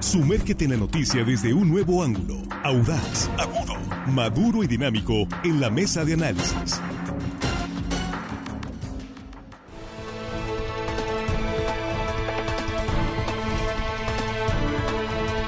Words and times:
Sumérgete 0.00 0.64
en 0.64 0.70
la 0.70 0.76
noticia 0.76 1.24
desde 1.24 1.52
un 1.52 1.68
nuevo 1.68 2.04
ángulo, 2.04 2.36
audaz, 2.62 3.28
agudo, 3.36 3.74
maduro 4.06 4.62
y 4.62 4.68
dinámico 4.68 5.26
en 5.42 5.60
la 5.60 5.70
mesa 5.70 6.04
de 6.04 6.14
análisis. 6.14 6.80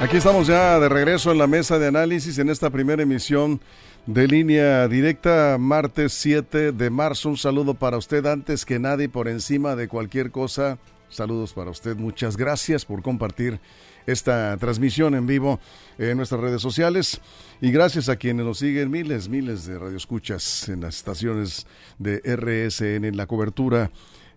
Aquí 0.01 0.17
estamos 0.17 0.47
ya 0.47 0.79
de 0.79 0.89
regreso 0.89 1.31
en 1.31 1.37
la 1.37 1.47
mesa 1.47 1.79
de 1.79 1.87
análisis 1.87 2.37
en 2.37 2.49
esta 2.49 2.69
primera 2.69 3.03
emisión 3.03 3.61
de 4.05 4.27
línea 4.27 4.87
directa, 4.89 5.57
martes 5.59 6.11
7 6.13 6.73
de 6.73 6.89
marzo. 6.89 7.29
Un 7.29 7.37
saludo 7.37 7.75
para 7.75 7.97
usted 7.97 8.25
antes 8.25 8.65
que 8.65 8.79
nadie, 8.79 9.07
por 9.07 9.29
encima 9.29 9.77
de 9.77 9.87
cualquier 9.87 10.31
cosa. 10.31 10.77
Saludos 11.09 11.53
para 11.53 11.71
usted. 11.71 11.95
Muchas 11.95 12.35
gracias 12.35 12.83
por 12.83 13.01
compartir 13.01 13.59
esta 14.05 14.57
transmisión 14.57 15.15
en 15.15 15.27
vivo 15.27 15.59
en 15.97 16.17
nuestras 16.17 16.41
redes 16.41 16.61
sociales. 16.61 17.21
Y 17.61 17.71
gracias 17.71 18.09
a 18.09 18.15
quienes 18.15 18.45
nos 18.45 18.59
siguen, 18.59 18.89
miles, 18.89 19.29
miles 19.29 19.65
de 19.65 19.77
radioescuchas 19.77 20.69
en 20.69 20.81
las 20.81 20.97
estaciones 20.97 21.67
de 21.99 22.17
RSN, 22.17 23.05
en 23.05 23.17
la 23.17 23.27
cobertura 23.27 23.91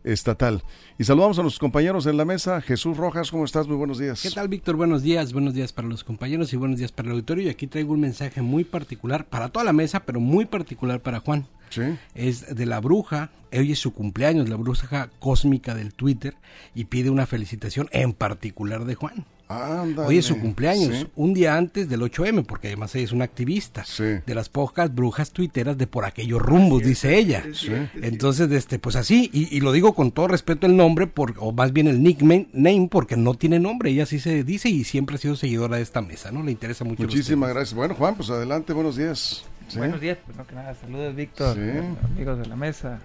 estatal. 0.04 0.62
Y 0.98 1.04
saludamos 1.04 1.38
a 1.38 1.42
nuestros 1.42 1.58
compañeros 1.58 2.06
en 2.06 2.16
la 2.16 2.24
mesa. 2.24 2.60
Jesús 2.60 2.96
Rojas, 2.96 3.30
¿cómo 3.30 3.44
estás? 3.44 3.66
Muy 3.66 3.76
buenos 3.76 3.98
días. 3.98 4.22
¿Qué 4.22 4.30
tal, 4.30 4.48
Víctor? 4.48 4.76
Buenos 4.76 5.02
días. 5.02 5.32
Buenos 5.32 5.54
días 5.54 5.72
para 5.72 5.88
los 5.88 6.04
compañeros 6.04 6.52
y 6.52 6.56
buenos 6.56 6.78
días 6.78 6.92
para 6.92 7.08
el 7.08 7.12
auditorio. 7.12 7.44
Y 7.44 7.48
aquí 7.48 7.66
traigo 7.66 7.94
un 7.94 8.00
mensaje 8.00 8.42
muy 8.42 8.64
particular 8.64 9.26
para 9.26 9.48
toda 9.48 9.64
la 9.64 9.72
mesa, 9.72 10.04
pero 10.04 10.20
muy 10.20 10.44
particular 10.44 11.00
para 11.00 11.20
Juan. 11.20 11.46
Sí. 11.74 11.82
Es 12.14 12.54
de 12.54 12.66
la 12.66 12.80
bruja. 12.80 13.30
Hoy 13.52 13.70
es 13.72 13.78
su 13.78 13.92
cumpleaños, 13.94 14.48
la 14.48 14.56
bruja 14.56 15.10
cósmica 15.20 15.74
del 15.74 15.94
Twitter, 15.94 16.34
y 16.74 16.86
pide 16.86 17.10
una 17.10 17.26
felicitación 17.26 17.88
en 17.92 18.12
particular 18.12 18.84
de 18.84 18.96
Juan. 18.96 19.24
Ándale. 19.46 20.08
Hoy 20.08 20.18
es 20.18 20.24
su 20.24 20.40
cumpleaños, 20.40 20.96
Sí. 20.96 21.06
un 21.14 21.34
día 21.34 21.56
antes 21.56 21.88
del 21.88 22.00
8M, 22.02 22.42
porque 22.44 22.68
además 22.68 22.94
ella 22.94 23.04
es 23.04 23.12
una 23.12 23.26
activista 23.26 23.84
Sí. 23.84 24.02
de 24.26 24.34
las 24.34 24.48
pocas 24.48 24.92
brujas 24.92 25.30
tuiteras 25.32 25.76
de 25.78 25.86
por 25.86 26.04
aquellos 26.06 26.40
rumbos, 26.40 26.82
dice 26.82 27.16
ella. 27.18 27.44
Entonces, 28.02 28.50
este, 28.50 28.78
pues 28.78 28.96
así, 28.96 29.30
y, 29.32 29.54
y 29.54 29.60
lo 29.60 29.70
digo 29.72 29.94
con 29.94 30.10
todo 30.12 30.28
respeto 30.28 30.66
el 30.66 30.76
nombre, 30.76 31.06
por, 31.06 31.34
o 31.38 31.52
más 31.52 31.72
bien 31.72 31.86
el 31.88 32.02
nickname, 32.02 32.48
name, 32.54 32.88
porque 32.90 33.16
no 33.16 33.34
tiene 33.34 33.60
nombre, 33.60 33.90
ella 33.90 34.06
sí 34.06 34.18
se 34.18 34.42
dice 34.44 34.68
y 34.70 34.82
siempre 34.84 35.16
ha 35.16 35.18
sido 35.18 35.36
seguidora 35.36 35.76
de 35.76 35.82
esta 35.82 36.00
mesa, 36.00 36.32
¿no? 36.32 36.42
Le 36.42 36.50
interesa 36.50 36.84
mucho. 36.84 37.02
Muchísimas 37.02 37.50
gracias. 37.50 37.74
Bueno, 37.74 37.94
Juan, 37.94 38.16
pues 38.16 38.30
adelante, 38.30 38.72
buenos 38.72 38.96
días. 38.96 39.44
Sí. 39.68 39.78
Buenos 39.78 40.00
días, 40.00 40.18
pues 40.24 40.36
no 40.36 40.46
que 40.46 40.54
nada, 40.54 40.74
saludos 40.74 41.14
Víctor, 41.14 41.54
Sí. 41.56 41.60
amigos 42.04 42.38
de 42.38 42.46
la 42.46 42.56
mesa, 42.56 42.98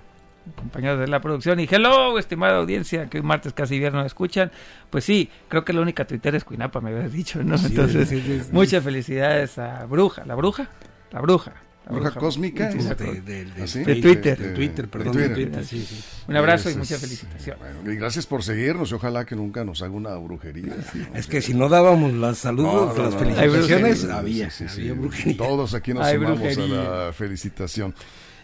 compañeros 0.56 1.00
de 1.00 1.08
la 1.08 1.22
producción 1.22 1.60
y 1.60 1.68
hello, 1.70 2.18
estimada 2.20 2.58
audiencia, 2.58 3.08
que 3.08 3.18
hoy 3.18 3.24
martes 3.24 3.54
casi 3.54 3.80
viernes 3.80 4.06
escuchan. 4.06 4.52
Pues 4.90 5.04
sí, 5.06 5.30
creo 5.48 5.64
que 5.64 5.74
la 5.74 5.82
única 5.82 6.06
Twitter 6.06 6.36
es 6.36 6.44
Cuinapa, 6.44 6.82
me 6.82 6.90
habías 6.92 7.12
dicho, 7.14 7.44
¿no? 7.44 7.58
Sí, 7.58 7.68
Entonces, 7.68 8.52
muchas 8.52 8.84
felicidades 8.84 9.58
a 9.58 9.86
Bruja, 9.86 10.26
¿la 10.26 10.36
Bruja? 10.36 10.68
La 11.12 11.22
Bruja. 11.22 11.54
Bruja 11.90 12.12
cósmica. 12.12 12.70
De, 12.70 12.84
de- 12.96 13.22
de- 13.22 13.46
de- 13.46 13.64
¿Ah, 13.64 13.68
sí? 13.68 13.80
De 13.84 13.96
Twitter. 13.96 14.38
De 14.38 14.50
Twitter, 14.54 14.88
perdón, 14.88 15.16
De 15.16 15.22
de 15.28 15.30
Twitter. 15.36 15.52
Twitter, 15.52 15.66
sí, 15.66 15.86
sí. 15.90 16.04
Un 16.28 16.36
abrazo 16.38 16.70
y 16.70 16.72
Ese 16.72 16.80
mucha 16.80 16.96
es- 16.96 17.02
felicitación. 17.02 17.58
Bueno, 17.60 17.92
y 17.92 17.96
gracias 17.96 18.26
por 18.28 18.44
seguirnos 18.44 18.92
y 18.92 18.94
ojalá 18.94 19.26
que 19.26 19.36
nunca 19.36 19.64
nos 19.64 19.82
haga 19.82 19.94
una 19.94 20.16
brujería. 20.16 20.76
Es 21.16 21.28
que 21.28 21.42
si 21.42 21.54
no 21.54 21.68
dábamos 21.70 22.14
los 22.14 22.38
saludos, 22.38 22.74
No, 22.74 22.94
no, 22.94 23.04
las 23.04 23.14
no, 23.14 23.20
felicitaciones, 23.20 24.04
había, 24.06 24.50
sí, 24.50 24.66
sí, 24.70 24.82
había 24.82 24.94
brujería. 24.94 25.38
Todos 25.38 25.74
aquí 25.74 25.94
nos 25.94 26.06
Hay 26.06 26.16
sumamos 26.16 26.40
brujería. 26.40 26.82
a 26.82 27.06
la 27.08 27.14
felicitación. 27.14 27.94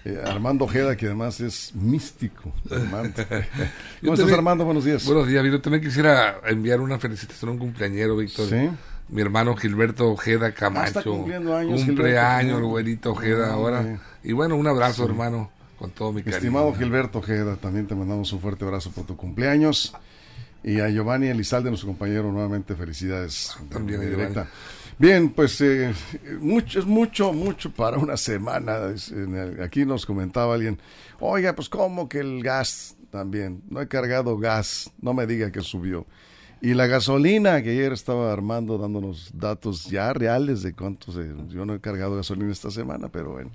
Eh, 0.07 0.21
Armando 0.23 0.65
Ojeda, 0.65 0.95
que 0.95 1.07
además 1.07 1.39
es 1.41 1.73
místico. 1.73 2.53
Armando. 2.69 3.13
¿Cómo 3.25 3.39
estás, 3.41 4.17
también- 4.17 4.33
Armando? 4.35 4.63
Buenos 4.65 4.85
días. 4.85 5.03
Buenos 5.05 5.27
días, 5.27 5.41
Víctor. 5.43 5.61
También 5.61 5.83
quisiera 5.83 6.41
enviar 6.45 6.79
una 6.79 6.99
felicitación 6.99 7.49
a 7.49 7.51
un 7.53 7.57
cumpleañero, 7.59 8.15
Víctor. 8.15 8.47
Sí. 8.49 8.69
Mi 9.09 9.21
hermano 9.21 9.55
Gilberto 9.55 10.09
Ojeda 10.11 10.47
Ah, 10.47 10.51
Camacho. 10.51 11.25
años, 11.55 11.83
Cumpleaños, 11.85 12.61
güerito 12.61 13.11
Ojeda 13.11 13.47
Ah, 13.49 13.53
ahora. 13.53 13.99
Y 14.23 14.33
bueno, 14.33 14.55
un 14.55 14.67
abrazo, 14.67 15.05
hermano, 15.05 15.51
con 15.77 15.91
todo 15.91 16.11
mi 16.11 16.21
cariño. 16.21 16.37
Estimado 16.37 16.73
Gilberto 16.73 17.19
Ojeda, 17.19 17.55
también 17.57 17.85
te 17.87 17.93
mandamos 17.95 18.31
un 18.33 18.39
fuerte 18.41 18.65
abrazo 18.65 18.91
por 18.91 19.05
tu 19.05 19.15
cumpleaños. 19.15 19.93
Y 20.63 20.79
a 20.79 20.89
Giovanni 20.89 21.27
Elizalde, 21.27 21.69
nuestro 21.69 21.87
compañero, 21.89 22.31
nuevamente 22.31 22.75
felicidades. 22.75 23.55
También 23.69 23.99
a 23.99 24.03
de 24.03 24.09
Giovanni. 24.09 24.29
directa. 24.33 24.49
Bien, 24.97 25.29
pues 25.29 25.61
eh, 25.61 25.93
mucho, 26.39 26.79
es 26.79 26.85
mucho, 26.85 27.33
mucho 27.33 27.71
para 27.71 27.97
una 27.99 28.17
semana. 28.17 28.77
El- 29.11 29.61
aquí 29.61 29.85
nos 29.85 30.05
comentaba 30.07 30.55
alguien, 30.55 30.79
oiga, 31.19 31.53
pues 31.53 31.69
como 31.69 32.09
que 32.09 32.19
el 32.19 32.41
gas 32.41 32.95
también, 33.11 33.61
no 33.69 33.79
he 33.81 33.87
cargado 33.87 34.37
gas, 34.39 34.89
no 35.01 35.13
me 35.13 35.27
diga 35.27 35.51
que 35.51 35.61
subió. 35.61 36.07
Y 36.65 36.73
la 36.73 36.87
gasolina, 36.87 37.61
que 37.61 37.69
ayer 37.69 37.93
estaba 37.93 38.33
Armando 38.33 38.79
dándonos 38.79 39.29
datos 39.35 39.85
ya 39.85 40.11
reales 40.13 40.63
de 40.63 40.73
cuánto 40.73 41.11
se... 41.11 41.31
Yo 41.49 41.63
no 41.63 41.75
he 41.75 41.79
cargado 41.79 42.15
gasolina 42.15 42.51
esta 42.51 42.71
semana, 42.71 43.09
pero 43.09 43.33
bueno, 43.33 43.51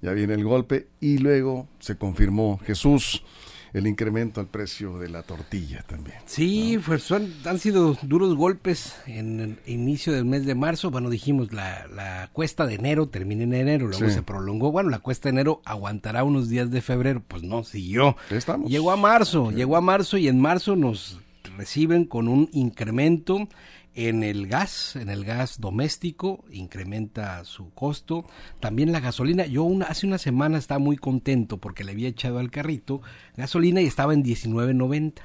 ya 0.00 0.12
viene 0.12 0.34
el 0.34 0.44
golpe. 0.44 0.86
Y 1.00 1.18
luego 1.18 1.66
se 1.80 1.96
confirmó 1.96 2.60
Jesús 2.64 3.24
el 3.72 3.88
incremento 3.88 4.40
al 4.40 4.46
precio 4.46 4.98
de 5.00 5.08
la 5.08 5.24
tortilla 5.24 5.82
también. 5.88 6.18
Sí, 6.26 6.78
pues 6.86 7.02
son, 7.02 7.34
han 7.44 7.58
sido 7.58 7.98
duros 8.02 8.36
golpes 8.36 8.94
en 9.08 9.40
el 9.40 9.58
inicio 9.66 10.12
del 10.12 10.24
mes 10.24 10.46
de 10.46 10.54
marzo. 10.54 10.92
Bueno, 10.92 11.10
dijimos, 11.10 11.52
la, 11.52 11.88
la 11.88 12.30
cuesta 12.32 12.66
de 12.66 12.74
enero 12.74 13.08
termina 13.08 13.42
en 13.42 13.52
enero, 13.52 13.88
luego 13.88 14.06
Sí. 14.06 14.14
se 14.14 14.22
prolongó. 14.22 14.70
Bueno, 14.70 14.90
la 14.90 15.00
cuesta 15.00 15.28
de 15.28 15.30
enero 15.32 15.60
aguantará 15.64 16.22
unos 16.22 16.48
días 16.48 16.70
de 16.70 16.82
febrero. 16.82 17.20
Pues 17.26 17.42
no, 17.42 17.64
siguió. 17.64 18.16
Estamos. 18.30 18.70
Llegó 18.70 18.92
a 18.92 18.96
marzo, 18.96 19.50
llegó 19.50 19.76
a 19.76 19.80
marzo 19.80 20.18
y 20.18 20.28
en 20.28 20.38
marzo 20.40 20.76
nos 20.76 21.18
reciben 21.56 22.04
con 22.04 22.28
un 22.28 22.50
incremento 22.52 23.48
en 23.94 24.22
el 24.24 24.48
gas, 24.48 24.96
en 24.96 25.08
el 25.08 25.24
gas 25.24 25.60
doméstico, 25.60 26.44
incrementa 26.50 27.44
su 27.44 27.70
costo. 27.70 28.26
También 28.60 28.92
la 28.92 29.00
gasolina, 29.00 29.46
yo 29.46 29.62
una, 29.62 29.86
hace 29.86 30.06
una 30.06 30.18
semana 30.18 30.58
estaba 30.58 30.80
muy 30.80 30.96
contento 30.96 31.56
porque 31.58 31.84
le 31.84 31.92
había 31.92 32.08
echado 32.08 32.40
al 32.40 32.50
carrito 32.50 33.00
gasolina 33.36 33.80
y 33.80 33.86
estaba 33.86 34.12
en 34.14 34.24
19.90. 34.24 35.20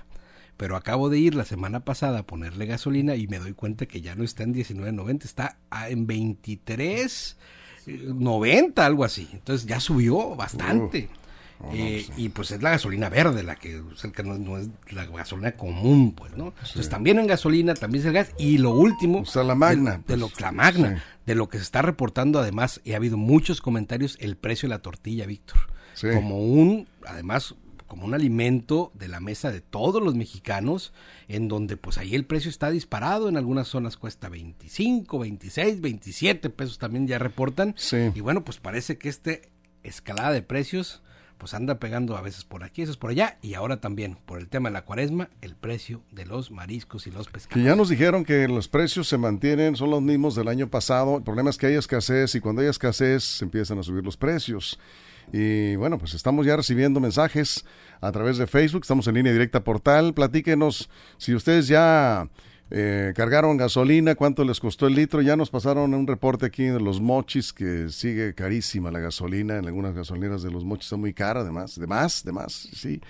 Pero 0.55 0.75
acabo 0.75 1.09
de 1.09 1.17
ir 1.19 1.33
la 1.35 1.45
semana 1.45 1.85
pasada 1.85 2.19
a 2.19 2.27
ponerle 2.27 2.65
gasolina 2.65 3.15
y 3.15 3.27
me 3.27 3.39
doy 3.39 3.53
cuenta 3.53 3.85
que 3.85 4.01
ya 4.01 4.15
no 4.15 4.23
está 4.23 4.43
en 4.43 4.53
19.90, 4.53 5.23
está 5.23 5.57
en 5.87 6.05
23.90, 6.05 8.79
algo 8.79 9.05
así. 9.05 9.29
Entonces 9.31 9.65
ya 9.67 9.79
subió 9.79 10.35
bastante. 10.35 11.07
Oh, 11.61 11.71
Eh, 11.73 12.05
y 12.15 12.29
pues 12.29 12.51
es 12.51 12.61
la 12.61 12.69
gasolina 12.71 13.09
verde 13.09 13.43
la 13.43 13.55
que, 13.55 13.79
o 13.79 13.95
sea, 13.95 14.11
que 14.11 14.23
no, 14.23 14.37
no 14.37 14.57
es 14.57 14.69
la 14.91 15.05
gasolina 15.05 15.51
común, 15.53 16.13
pues, 16.13 16.35
¿no? 16.37 16.53
Entonces 16.57 16.87
también 16.89 17.19
en 17.19 17.27
gasolina, 17.27 17.73
también 17.73 18.01
es 18.01 18.07
el 18.07 18.13
gas. 18.13 18.31
Y 18.37 18.57
lo 18.59 18.71
último, 18.71 19.21
O 19.21 19.25
sea, 19.25 19.43
la 19.43 19.55
magna, 19.55 19.91
de, 19.91 19.97
de 19.97 20.03
pues, 20.03 20.19
lo, 20.19 20.31
la 20.39 20.51
magna, 20.53 20.95
sí. 20.97 21.03
de 21.25 21.35
lo 21.35 21.49
que 21.49 21.57
se 21.57 21.63
está 21.63 21.81
reportando 21.81 22.39
además, 22.39 22.79
y 22.85 22.93
ha 22.93 22.95
habido 22.95 23.17
muchos 23.17 23.61
comentarios, 23.61 24.17
el 24.21 24.37
precio 24.37 24.69
de 24.69 24.75
la 24.75 24.81
tortilla, 24.81 25.25
Víctor. 25.25 25.59
Sí. 25.95 26.07
Como 26.13 26.39
un, 26.39 26.87
además, 27.05 27.55
como 27.87 28.05
un 28.05 28.13
alimento 28.13 28.93
de 28.93 29.09
la 29.09 29.19
mesa 29.19 29.51
de 29.51 29.59
todos 29.59 30.01
los 30.01 30.15
mexicanos, 30.15 30.93
en 31.27 31.49
donde 31.49 31.75
pues 31.75 31.97
ahí 31.97 32.15
el 32.15 32.25
precio 32.25 32.49
está 32.49 32.69
disparado, 32.71 33.27
en 33.27 33.35
algunas 33.35 33.67
zonas 33.67 33.97
cuesta 33.97 34.29
25, 34.29 35.19
26, 35.19 35.81
27 35.81 36.49
pesos 36.51 36.77
también 36.77 37.05
ya 37.05 37.19
reportan. 37.19 37.73
Sí. 37.77 37.97
Y 38.15 38.21
bueno, 38.21 38.45
pues 38.45 38.59
parece 38.59 38.97
que 38.97 39.09
este 39.09 39.49
escalada 39.83 40.31
de 40.31 40.41
precios 40.41 41.01
pues 41.39 41.55
anda 41.55 41.79
pegando 41.79 42.15
a 42.17 42.21
veces 42.21 42.43
por 42.43 42.63
aquí, 42.63 42.81
a 42.81 42.85
veces 42.85 42.97
por 42.97 43.09
allá, 43.09 43.37
y 43.41 43.55
ahora 43.55 43.81
también 43.81 44.17
por 44.27 44.37
el 44.39 44.49
tema 44.49 44.69
de 44.69 44.73
la 44.73 44.83
cuaresma, 44.85 45.29
el 45.41 45.55
precio 45.55 46.01
de 46.11 46.25
los 46.25 46.51
mariscos 46.51 47.07
y 47.07 47.11
los 47.11 47.27
Que 47.27 47.33
pescados. 47.33 47.65
ya 47.65 47.75
nos 47.75 47.89
dijeron 47.89 48.25
que 48.25 48.47
los 48.47 48.67
precios 48.67 49.07
se 49.07 49.17
mantienen, 49.17 49.75
son 49.75 49.89
los 49.89 50.01
mismos 50.01 50.35
del 50.35 50.49
año 50.49 50.69
pasado. 50.69 51.17
El 51.17 51.23
problema 51.23 51.49
es 51.49 51.57
que 51.57 51.67
hay 51.67 51.75
escasez 51.75 52.35
y 52.35 52.41
cuando 52.41 52.61
hay 52.61 52.67
escasez 52.67 53.23
se 53.23 53.45
empiezan 53.45 53.79
a 53.79 53.83
subir 53.83 54.03
los 54.03 54.17
precios. 54.17 54.79
Y 55.31 55.75
bueno, 55.77 55.97
pues 55.97 56.13
estamos 56.13 56.45
ya 56.45 56.55
recibiendo 56.55 56.99
mensajes 56.99 57.63
a 58.01 58.11
través 58.11 58.37
de 58.37 58.45
Facebook, 58.47 58.81
estamos 58.81 59.07
en 59.07 59.15
línea 59.15 59.31
directa 59.31 59.63
portal. 59.63 60.13
Platíquenos 60.13 60.89
si 61.17 61.33
ustedes 61.35 61.67
ya 61.67 62.27
eh, 62.71 63.13
cargaron 63.15 63.57
gasolina, 63.57 64.15
cuánto 64.15 64.43
les 64.43 64.59
costó 64.59 64.87
el 64.87 64.95
litro. 64.95 65.21
Ya 65.21 65.35
nos 65.35 65.49
pasaron 65.49 65.93
un 65.93 66.05
reporte 66.05 66.45
aquí 66.45 66.63
de 66.65 66.79
los 66.79 67.01
mochis 67.01 67.51
que 67.51 67.89
sigue 67.89 68.35
carísima 68.35 68.91
la 68.91 68.99
gasolina. 68.99 69.57
En 69.57 69.65
algunas 69.65 69.95
gasolineras 69.95 70.43
de 70.43 70.51
los 70.51 70.63
mochis 70.63 70.85
está 70.85 70.97
muy 70.97 71.13
cara, 71.13 71.41
además, 71.41 71.79
de 71.79 71.87
más, 71.87 72.23
de 72.23 72.31
más, 72.31 72.53
sí. 72.53 73.01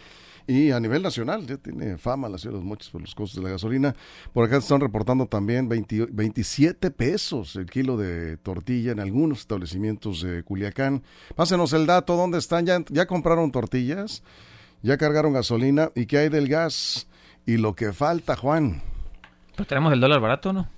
Y 0.47 0.71
a 0.71 0.79
nivel 0.79 1.03
nacional, 1.03 1.45
ya 1.45 1.57
tiene 1.57 1.99
fama 1.99 2.27
la 2.27 2.39
ciudad 2.39 2.53
de 2.53 2.59
los 2.59 2.65
mochis 2.65 2.89
por 2.89 3.01
los 3.01 3.13
costos 3.13 3.35
de 3.35 3.43
la 3.43 3.51
gasolina. 3.51 3.95
Por 4.33 4.45
acá 4.45 4.57
están 4.57 4.81
reportando 4.81 5.27
también 5.27 5.69
20 5.69 6.07
27 6.11 6.89
pesos 6.89 7.55
el 7.55 7.67
kilo 7.67 7.97
de 7.97 8.37
tortilla 8.37 8.93
en 8.93 8.99
algunos 8.99 9.41
establecimientos 9.41 10.23
de 10.23 10.41
Culiacán. 10.41 11.03
Pásenos 11.35 11.71
el 11.73 11.85
dato, 11.85 12.15
¿dónde 12.15 12.39
están? 12.39 12.65
¿Ya, 12.65 12.83
ya 12.89 13.05
compraron 13.05 13.51
tortillas? 13.51 14.23
¿Ya 14.81 14.97
cargaron 14.97 15.33
gasolina? 15.33 15.91
¿Y 15.93 16.07
qué 16.07 16.17
hay 16.17 16.29
del 16.29 16.47
gas? 16.47 17.07
Y 17.45 17.57
lo 17.57 17.75
que 17.75 17.93
falta, 17.93 18.35
Juan. 18.35 18.81
Pues 19.59 19.67
tenemos 19.67 19.91
el 19.91 19.99
dólar 19.99 20.21
barato, 20.21 20.53
¿no? 20.53 20.69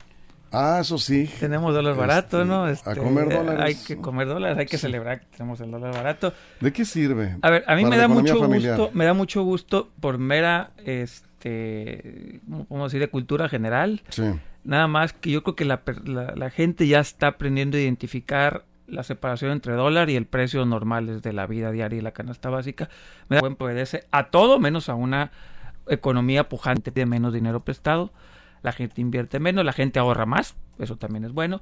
Ah, 0.51 0.80
eso 0.81 0.98
sí. 0.98 1.30
Tenemos 1.39 1.72
dólar 1.72 1.95
barato, 1.95 2.42
Este, 2.42 2.50
¿no? 2.50 2.63
a 2.63 2.72
Este, 2.72 2.95
comer 2.98 3.30
dólares. 3.30 3.63
Hay 3.63 3.75
que 3.75 4.01
comer 4.01 4.28
dólares, 4.28 4.57
hay 4.57 4.66
que 4.66 4.80
celebrar 4.80 5.19
que 5.19 5.28
tenemos 5.38 5.62
el 5.62 5.69
dólar 5.69 5.94
barato. 5.94 6.33
¿De 6.60 6.74
qué 6.74 6.83
sirve? 6.83 7.38
A 7.44 7.51
ver, 7.51 7.63
a 7.68 7.75
mí 7.75 7.86
me 7.86 7.95
da 7.95 8.07
mucho 8.07 8.38
familiar. 8.39 8.75
gusto, 8.80 8.92
me 8.98 9.06
da 9.06 9.13
mucho 9.13 9.44
gusto 9.44 9.92
por 10.00 10.18
mera, 10.18 10.72
este, 11.45 12.42
¿cómo 12.68 12.86
decir? 12.86 13.00
De 13.00 13.07
cultura 13.10 13.48
general. 13.50 14.01
Sí. 14.10 14.24
Nada 14.63 14.88
más 14.88 15.13
que 15.13 15.30
yo 15.31 15.44
creo 15.44 15.56
que 15.56 15.66
la, 15.66 15.81
la- 16.06 16.33
la 16.36 16.50
gente 16.50 16.88
ya 16.88 17.00
está 17.01 17.28
aprendiendo 17.28 17.78
a 17.78 17.81
identificar 17.81 18.66
la 18.88 19.04
separación 19.04 19.51
entre 19.51 19.74
dólar 19.74 20.10
y 20.10 20.16
el 20.16 20.25
precio 20.25 20.66
normales 20.66 21.22
de 21.22 21.33
la 21.33 21.45
vida 21.48 21.72
diaria 21.72 22.00
y 22.00 22.01
la 22.01 22.12
canasta 22.12 22.50
básica. 22.50 22.89
Me 23.30 23.38
da 23.38 23.42
buen 23.42 23.56
obedece 23.60 24.06
a 24.12 24.25
todo 24.31 24.60
menos 24.60 24.89
a 24.89 24.95
una 24.95 25.31
economía 25.88 26.50
pujante 26.50 26.92
de 26.92 27.06
menos 27.06 27.31
dinero 27.33 27.62
prestado. 27.62 28.12
La 28.63 28.71
gente 28.71 29.01
invierte 29.01 29.39
menos, 29.39 29.65
la 29.65 29.73
gente 29.73 29.99
ahorra 29.99 30.25
más, 30.25 30.55
eso 30.79 30.97
también 30.97 31.25
es 31.25 31.31
bueno. 31.31 31.61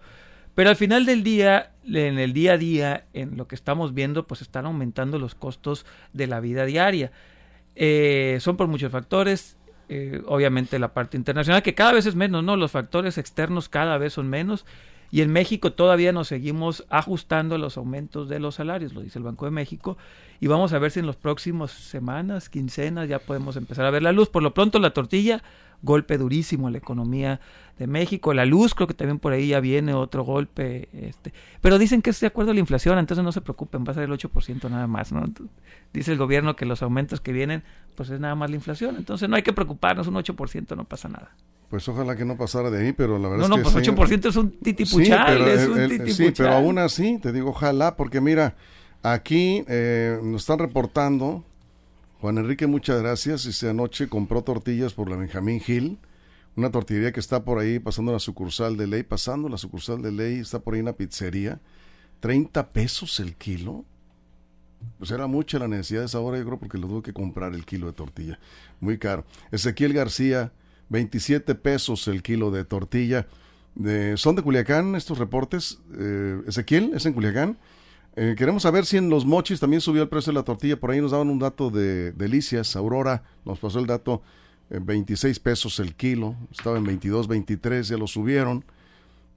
Pero 0.56 0.70
al 0.70 0.76
final 0.76 1.06
del 1.06 1.24
día, 1.24 1.72
en 1.86 2.20
el 2.20 2.34
día 2.34 2.54
a 2.54 2.58
día, 2.58 3.06
en 3.14 3.38
lo 3.38 3.48
que 3.48 3.56
estamos 3.56 3.94
viendo, 3.94 4.28
pues 4.28 4.42
están 4.42 4.66
aumentando 4.66 5.18
los 5.18 5.36
costos 5.36 5.86
de 6.12 6.28
la 6.28 6.40
vida 6.40 6.66
diaria. 6.66 7.12
Eh, 7.76 8.38
son 8.42 8.58
por 8.58 8.68
muchos 8.68 8.92
factores. 8.92 9.56
eh, 9.90 10.22
obviamente 10.28 10.78
la 10.80 10.94
parte 10.94 11.18
internacional, 11.18 11.64
que 11.64 11.74
cada 11.74 11.94
vez 11.94 12.06
es 12.06 12.16
menos, 12.16 12.44
¿no? 12.44 12.56
Los 12.56 12.72
factores 12.72 13.18
externos 13.18 13.70
cada 13.70 13.98
vez 13.98 14.14
son 14.14 14.30
menos. 14.30 14.66
Y 15.12 15.22
en 15.22 15.32
México 15.32 15.74
todavía 15.74 16.12
nos 16.12 16.28
seguimos 16.28 16.86
ajustando 16.90 17.56
a 17.56 17.58
los 17.58 17.78
aumentos 17.78 18.30
de 18.30 18.40
los 18.40 18.56
salarios, 18.56 18.94
lo 18.94 19.02
dice 19.02 19.18
el 19.18 19.26
Banco 19.26 19.46
de 19.46 19.52
México. 19.52 19.98
Y 20.40 20.46
vamos 20.48 20.72
a 20.74 20.80
ver 20.80 20.92
si 20.92 21.00
en 21.00 21.08
las 21.08 21.16
próximas 21.16 21.72
semanas, 21.72 22.50
quincenas, 22.50 23.10
ya 23.10 23.18
podemos 23.18 23.56
empezar 23.56 23.86
a 23.86 23.90
ver 23.92 24.04
la 24.04 24.12
luz. 24.12 24.30
Por 24.30 24.44
lo 24.44 24.54
pronto, 24.54 24.78
la 24.78 24.92
tortilla, 24.92 25.42
golpe 25.82 26.18
durísimo 26.18 26.68
a 26.68 26.72
la 26.72 26.78
economía 26.78 27.40
de 27.78 27.88
México. 27.88 28.34
La 28.34 28.46
luz, 28.46 28.76
creo 28.76 28.88
que 28.88 28.94
también 28.94 29.20
por 29.20 29.32
ahí 29.32 29.48
ya 29.50 29.60
viene 29.62 29.94
otro 29.94 30.24
golpe. 30.24 30.90
Este. 30.92 31.34
Pero 31.62 31.78
dicen 31.78 32.02
que 32.02 32.10
es 32.10 32.20
de 32.20 32.28
acuerdo 32.28 32.52
a 32.52 32.54
la 32.54 32.60
inflación, 32.60 33.00
entonces 33.00 33.24
no 33.24 33.32
se 33.32 33.42
preocupen, 33.42 33.86
va 33.88 33.92
a 33.92 33.94
ser 33.94 34.04
el 34.04 34.12
8% 34.12 34.70
nada 34.70 34.88
más. 34.88 35.12
¿no? 35.12 35.24
Dice 35.94 36.12
el 36.12 36.18
gobierno 36.18 36.56
que 36.56 36.66
los 36.66 36.82
aumentos 36.84 37.22
que 37.22 37.32
vienen, 37.32 37.64
pues 37.96 38.10
es 38.10 38.20
nada 38.20 38.36
más 38.36 38.50
la 38.50 38.58
inflación. 38.58 38.96
Entonces 38.98 39.30
no 39.30 39.36
hay 39.38 39.44
que 39.44 39.54
preocuparnos, 39.54 40.08
un 40.08 40.16
8% 40.16 40.76
no 40.76 40.84
pasa 40.84 41.08
nada. 41.08 41.32
Pues 41.70 41.88
ojalá 41.88 42.16
que 42.16 42.26
no 42.26 42.36
pasara 42.36 42.70
de 42.72 42.84
ahí, 42.88 42.94
pero 42.94 43.20
la 43.20 43.30
verdad 43.30 43.44
No, 43.44 43.50
no, 43.50 43.56
es 43.62 43.68
que 43.68 43.72
pues 43.74 43.86
sí. 43.86 43.92
8% 43.92 44.30
es 44.30 44.36
un 44.36 44.50
Sí, 44.52 44.58
titipuchal, 44.64 45.38
pero, 45.38 45.48
es 45.48 45.62
el- 45.62 45.70
un 45.72 45.80
el- 45.80 45.90
titipuchal. 45.90 46.16
sí, 46.16 46.34
pero 46.36 46.54
aún 46.54 46.80
así, 46.80 47.20
te 47.22 47.32
digo 47.32 47.52
ojalá, 47.52 47.96
porque 47.96 48.20
mira, 48.22 48.56
aquí 49.04 49.64
eh, 49.68 50.20
nos 50.24 50.42
están 50.42 50.58
reportando, 50.60 51.44
Juan 52.22 52.38
Enrique, 52.38 52.68
muchas 52.68 53.02
gracias, 53.02 53.46
dice 53.46 53.70
anoche 53.70 54.10
compró 54.10 54.44
tortillas 54.44 54.94
por 54.94 55.10
la 55.10 55.16
Benjamín 55.16 55.62
Hill, 55.66 55.98
una 56.58 56.70
tortillería 56.70 57.14
que 57.14 57.22
está 57.22 57.46
por 57.46 57.60
ahí 57.60 57.80
pasando 57.80 58.12
la 58.12 58.20
sucursal 58.20 58.76
de 58.76 58.88
ley, 58.88 59.04
pasando 59.04 59.48
la 59.48 59.58
sucursal 59.58 60.02
de 60.02 60.12
ley, 60.12 60.40
está 60.40 60.60
por 60.60 60.74
ahí 60.74 60.82
una 60.82 60.92
pizzería, 60.92 61.62
30 62.20 62.72
pesos 62.72 63.22
el 63.22 63.36
kilo. 63.36 63.86
Pues 64.98 65.12
era 65.12 65.28
mucha 65.28 65.60
la 65.60 65.70
necesidad 65.70 66.02
de 66.02 66.08
esa 66.08 66.20
hora, 66.20 66.38
yo 66.38 66.46
creo, 66.46 66.60
porque 66.60 66.78
lo 66.78 66.88
tuve 66.88 67.04
que 67.04 67.14
comprar 67.14 67.54
el 67.54 67.66
kilo 67.66 67.88
de 67.88 67.94
tortilla. 67.94 68.40
Muy 68.82 68.98
caro. 68.98 69.26
Ezequiel 69.52 69.94
García, 69.94 70.52
27 70.90 71.56
pesos 71.56 72.08
el 72.10 72.22
kilo 72.22 72.52
de 72.52 72.66
tortilla. 72.66 73.28
De, 73.76 74.18
¿Son 74.18 74.36
de 74.36 74.42
Culiacán 74.42 74.96
estos 74.96 75.20
reportes? 75.20 75.80
Eh, 75.98 76.42
Ezequiel, 76.48 76.92
¿es 76.94 77.06
en 77.06 77.14
Culiacán? 77.14 77.58
Eh, 78.22 78.36
queremos 78.38 78.64
saber 78.64 78.86
si 78.86 78.98
en 78.98 79.10
los 79.10 79.26
mochis 79.26 79.62
también 79.62 79.80
subió 79.80 80.02
el 80.02 80.10
precio 80.10 80.34
de 80.34 80.40
la 80.40 80.44
tortilla. 80.44 80.78
Por 80.78 80.92
ahí 80.92 81.00
nos 81.00 81.12
daban 81.12 81.30
un 81.30 81.40
dato 81.40 81.70
de 81.70 82.12
Delicias. 82.12 82.76
Aurora 82.76 83.24
nos 83.46 83.60
pasó 83.60 83.80
el 83.80 83.88
dato, 83.88 84.22
eh, 84.70 84.80
26 84.82 85.40
pesos 85.40 85.80
el 85.80 85.96
kilo. 85.96 86.36
Estaba 86.52 86.78
en 86.78 86.84
22, 86.84 87.30
23, 87.30 87.88
ya 87.88 87.96
lo 87.96 88.08
subieron. 88.08 88.66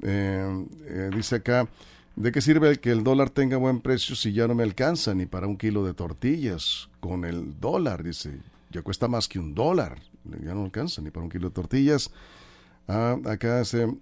Eh, 0.02 0.67
eh, 0.88 1.11
dice 1.14 1.37
acá, 1.37 1.69
¿de 2.17 2.32
qué 2.32 2.40
sirve 2.40 2.76
que 2.81 2.90
el 2.90 3.05
dólar 3.05 3.31
tenga 3.31 3.56
buen 3.56 3.81
precio 3.81 4.17
si 4.17 4.32
ya 4.32 4.49
no 4.49 4.56
me 4.56 4.64
alcanza 4.64 5.14
ni 5.14 5.26
para 5.26 5.46
un 5.46 5.56
kilo 5.56 5.84
de 5.84 5.94
tortillas? 5.94 6.88
Con 6.99 7.25
el 7.25 7.61
dólar, 7.61 8.02
dice, 8.02 8.40
ya 8.73 8.82
cuesta 8.82 9.06
más 9.06 9.29
que 9.29 9.38
un 9.38 9.55
dólar. 9.55 10.00
Ya 10.43 10.55
no 10.55 10.64
alcanza 10.64 11.00
ni 11.02 11.12
para 11.12 11.23
un 11.23 11.31
kilo 11.31 11.50
de 11.50 11.55
tortillas. 11.55 12.11
Ah, 12.88 13.17
acá 13.26 13.61
dice, 13.61 13.96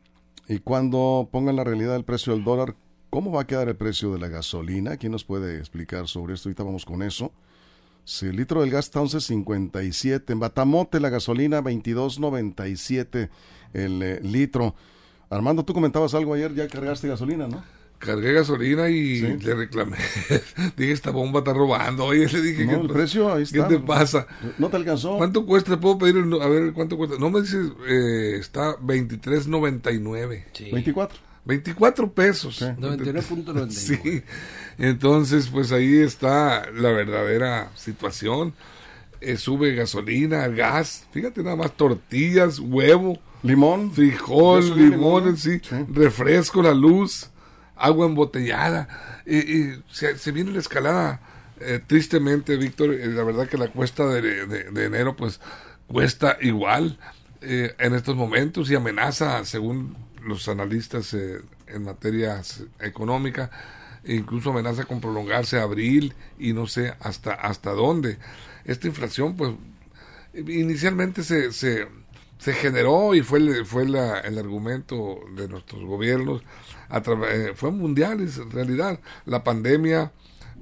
y 0.49 0.59
cuando 0.61 1.29
pongan 1.31 1.56
la 1.56 1.65
realidad 1.65 1.93
del 1.93 2.05
precio 2.05 2.32
del 2.32 2.44
dólar, 2.44 2.75
¿cómo 3.10 3.32
va 3.32 3.42
a 3.42 3.46
quedar 3.46 3.68
el 3.68 3.76
precio 3.76 4.12
de 4.12 4.18
la 4.18 4.28
gasolina? 4.28 4.96
¿Quién 4.96 5.12
nos 5.12 5.24
puede 5.24 5.58
explicar 5.58 6.08
sobre 6.08 6.34
esto? 6.34 6.48
Ahorita 6.48 6.62
vamos 6.62 6.84
con 6.84 7.02
eso. 7.02 7.32
Si 8.04 8.26
el 8.26 8.36
litro 8.36 8.62
del 8.62 8.70
gas 8.70 8.86
está 8.86 9.00
11.57, 9.00 10.30
en 10.32 10.40
Batamote 10.40 11.00
la 11.00 11.10
gasolina 11.10 11.60
22.97 11.62 13.28
el 13.74 14.02
eh, 14.02 14.20
litro. 14.22 14.74
Armando, 15.28 15.64
tú 15.64 15.74
comentabas 15.74 16.14
algo 16.14 16.34
ayer, 16.34 16.54
ya 16.54 16.66
cargaste 16.66 17.06
gasolina, 17.08 17.46
¿no? 17.46 17.62
Cargué 17.98 18.32
gasolina 18.32 18.88
y 18.88 19.20
Sí. 19.20 19.36
le 19.44 19.54
reclamé. 19.54 19.98
dije, 20.76 20.92
esta 20.92 21.10
bomba 21.10 21.40
está 21.40 21.52
robando. 21.52 22.06
Oye, 22.06 22.26
le 22.26 22.40
dije, 22.40 22.64
No, 22.64 22.72
¿qué, 22.72 22.80
el 22.80 22.88
precio 22.88 23.32
ahí 23.32 23.44
¿qué 23.44 23.60
te 23.62 23.78
pasa? 23.78 24.26
¿No 24.58 24.70
te 24.70 24.76
alcanzó? 24.76 25.18
¿Cuánto 25.18 25.44
cuesta? 25.44 25.78
¿Puedo 25.78 25.98
pedir? 25.98 26.16
a 26.40 26.48
ver, 26.48 26.72
¿cuánto 26.72 26.96
cuesta? 26.96 27.16
No 27.20 27.28
me 27.30 27.42
dices, 27.42 27.70
eh, 27.86 28.36
está 28.40 28.76
23.99. 28.78 30.44
Sí. 30.54 30.70
24. 30.72 31.30
24 31.44 32.12
pesos. 32.12 32.56
Sí. 32.56 32.64
99.99. 32.64 33.70
Sí. 33.70 34.22
Entonces, 34.78 35.48
pues 35.48 35.72
ahí 35.72 35.98
está 35.98 36.70
la 36.72 36.90
verdadera 36.90 37.70
situación. 37.75 38.54
Eh, 39.20 39.37
sube 39.37 39.75
gasolina, 39.75 40.48
gas, 40.48 41.06
fíjate 41.12 41.42
nada 41.42 41.54
más, 41.56 41.76
tortillas, 41.76 42.58
huevo, 42.58 43.19
Limón. 43.42 43.92
frijol, 43.92 44.64
limón, 44.78 44.90
limón, 45.25 45.37
sí, 45.37 45.60
sí. 45.62 45.76
refresco, 45.92 46.62
la 46.62 46.72
luz, 46.72 47.28
agua 47.76 48.06
embotellada. 48.06 48.88
Y, 49.26 49.36
y 49.36 49.82
se, 49.93 50.16
se 50.16 50.32
viene 50.32 50.52
la 50.52 50.60
escalada. 50.60 51.20
eh, 51.60 51.81
tristemente, 51.86 52.56
Víctor, 52.56 52.94
eh, 52.94 53.06
la 53.08 53.22
verdad 53.22 53.46
que 53.46 53.58
la 53.58 53.69
cuesta 53.69 54.06
de, 54.08 54.22
de- 54.46 54.70
de 54.70 54.84
enero, 54.86 55.14
pues 55.16 55.38
cuesta 55.86 56.38
igual 56.40 56.98
eh, 57.43 57.75
en 57.78 57.94
estos 57.94 58.16
momentos 58.16 58.70
y 58.70 58.75
amenaza, 58.75 59.44
según 59.44 59.94
los 60.25 60.49
analistas 60.49 61.14
eh, 61.14 61.40
en 61.67 61.84
materia 61.84 62.43
económica, 62.81 63.50
incluso 64.05 64.50
amenaza 64.50 64.84
con 64.84 65.00
prolongarse 65.00 65.58
a 65.58 65.62
abril 65.62 66.14
y 66.38 66.52
no 66.52 66.67
sé 66.67 66.94
hasta 67.00 67.34
hasta 67.34 67.70
dónde. 67.72 68.19
Esta 68.64 68.87
inflación, 68.87 69.37
pues, 69.37 69.52
inicialmente 70.34 71.22
se, 71.22 71.52
se, 71.52 71.88
generó 72.52 73.14
y 73.14 73.22
fue, 73.22 73.64
fue 73.64 73.84
el 73.84 73.96
argumento 74.38 75.20
de 75.34 75.49
nuestros 75.49 75.82
gobiernos, 75.84 76.43
eh, 77.31 77.52
fue 77.55 77.70
mundial 77.70 78.20
en 78.20 78.50
realidad. 78.50 79.00
La 79.26 79.44
pandemia 79.44 80.12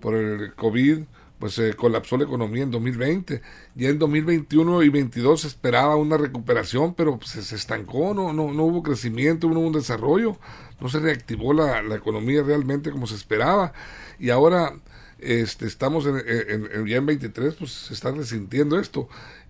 por 0.01 0.15
el 0.15 0.55
COVID, 0.55 1.01
pues 1.39 1.55
se 1.55 1.75
colapsó 1.75 2.17
la 2.17 2.25
economía 2.25 2.63
en 2.65 2.71
2020. 2.71 3.41
Ya 3.75 3.89
en 3.89 3.99
2021 3.99 4.83
y 4.83 4.89
22 4.89 5.43
se 5.43 5.47
esperaba 5.49 5.97
una 5.97 6.17
recuperación, 6.17 6.95
pero 6.95 7.19
pues, 7.19 7.31
se, 7.31 7.43
se 7.43 7.57
estancó, 7.57 8.15
no, 8.15 8.33
no, 8.33 8.53
no 8.53 8.65
hubo 8.65 8.83
crecimiento, 8.83 9.49
no 9.49 9.61
hubo 9.61 9.69
un 9.69 9.73
desarrollo, 9.75 10.37
no 10.81 10.89
se 10.89 10.99
reactivó 11.01 11.53
la, 11.53 11.83
la 11.83 11.97
economía 11.97 12.43
realmente 12.43 12.91
como 12.91 13.07
se 13.07 13.15
esperaba. 13.15 13.73
Y 14.19 14.31
ahora 14.31 14.75
este, 15.21 15.67
estamos 15.67 16.07
en, 16.07 16.17
en- 16.19 16.69
en- 16.73 16.87
ya 16.87 16.97
en 16.97 17.07
23, 17.07 17.55
pues 17.55 17.73
se 17.73 17.95
está 17.95 18.11
resintiendo 18.13 18.79
esto 18.79 19.09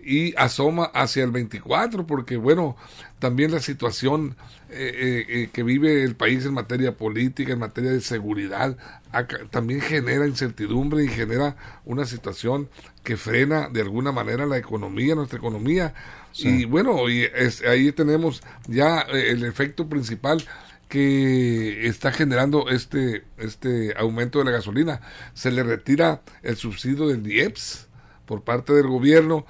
y 0.08 0.34
asoma 0.38 0.84
hacia 0.94 1.22
el 1.24 1.30
24, 1.30 2.06
porque 2.06 2.38
bueno, 2.38 2.76
también 3.18 3.50
la 3.52 3.60
situación 3.60 4.36
eh, 4.70 4.92
eh, 4.94 5.26
eh, 5.28 5.50
que 5.52 5.62
vive 5.62 6.02
el 6.02 6.14
país 6.16 6.46
en 6.46 6.54
materia 6.54 6.96
política, 6.96 7.52
en 7.52 7.58
materia 7.58 7.90
de 7.90 8.00
seguridad, 8.00 8.76
acá 9.12 9.38
también 9.50 9.80
genera 9.82 10.26
incertidumbre 10.26 11.04
y 11.04 11.08
genera 11.08 11.56
una 11.84 12.06
situación 12.06 12.68
que 13.04 13.16
frena 13.18 13.68
de 13.68 13.82
alguna 13.82 14.12
manera 14.12 14.46
la 14.46 14.56
economía, 14.58 15.14
nuestra 15.14 15.38
economía. 15.38 15.92
Y 16.34 16.64
bueno, 16.66 17.08
y 17.10 17.22
es- 17.24 17.62
ahí 17.64 17.92
tenemos 17.92 18.42
ya 18.66 19.00
eh, 19.12 19.30
el 19.32 19.44
efecto 19.44 19.88
principal 19.88 20.42
que 20.88 21.86
está 21.86 22.12
generando 22.12 22.68
este 22.70 23.24
este 23.36 23.94
aumento 23.98 24.38
de 24.38 24.46
la 24.46 24.52
gasolina. 24.52 25.00
Se 25.34 25.50
le 25.50 25.62
retira 25.62 26.22
el 26.42 26.56
subsidio 26.56 27.08
del 27.08 27.30
IEPS 27.30 27.88
por 28.26 28.42
parte 28.42 28.72
del 28.72 28.86
gobierno 28.86 29.46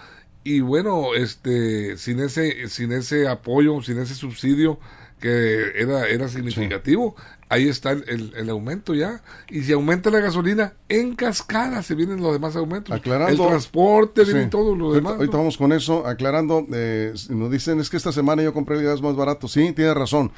y 0.57 0.61
bueno, 0.61 1.14
este 1.14 1.97
sin 1.97 2.21
ese 2.21 2.69
sin 2.69 2.93
ese 2.93 3.28
apoyo, 3.28 3.83
sin 3.83 3.99
ese 3.99 4.14
subsidio 4.14 4.78
que 5.21 5.73
era 5.76 6.07
era 6.09 6.28
significativo, 6.28 7.17
ahí 7.49 7.69
está 7.69 7.90
el, 7.90 8.05
el- 8.09 8.33
el 8.37 8.50
aumento 8.50 8.95
ya 8.95 9.21
y 9.50 9.62
si 9.62 9.73
aumenta 9.73 10.11
la 10.11 10.21
gasolina 10.21 10.75
en 10.88 11.17
cascada 11.17 11.83
se 11.83 11.95
vienen 11.97 12.21
los 12.21 12.33
demás 12.33 12.55
aumentos. 12.57 12.95
Aclarando- 12.95 13.43
el 13.45 13.49
transporte, 13.49 14.25
Sí. 14.25 14.33
viene 14.33 14.49
todo 14.49 14.76
lo 14.76 14.93
demás. 14.93 15.14
Ahorita 15.14 15.33
¿no? 15.33 15.38
vamos 15.38 15.59
con 15.59 15.73
eso, 15.73 16.07
aclarando, 16.07 16.64
eh, 16.73 17.12
nos 17.31 17.50
dicen 17.50 17.81
es 17.81 17.90
que 17.90 17.97
esta 17.97 18.12
semana 18.12 18.43
yo 18.43 18.55
compré 18.55 18.76
el 18.76 18.85
gas 18.85 19.02
más 19.02 19.17
barato. 19.17 19.49
Sí, 19.49 19.73
tiene 19.73 19.93
razón. 19.95 20.31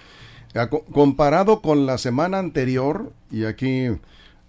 Comparado 0.93 1.61
con 1.63 1.87
la 1.87 1.97
semana 1.99 2.39
anterior, 2.39 3.13
y 3.31 3.45
aquí 3.45 3.87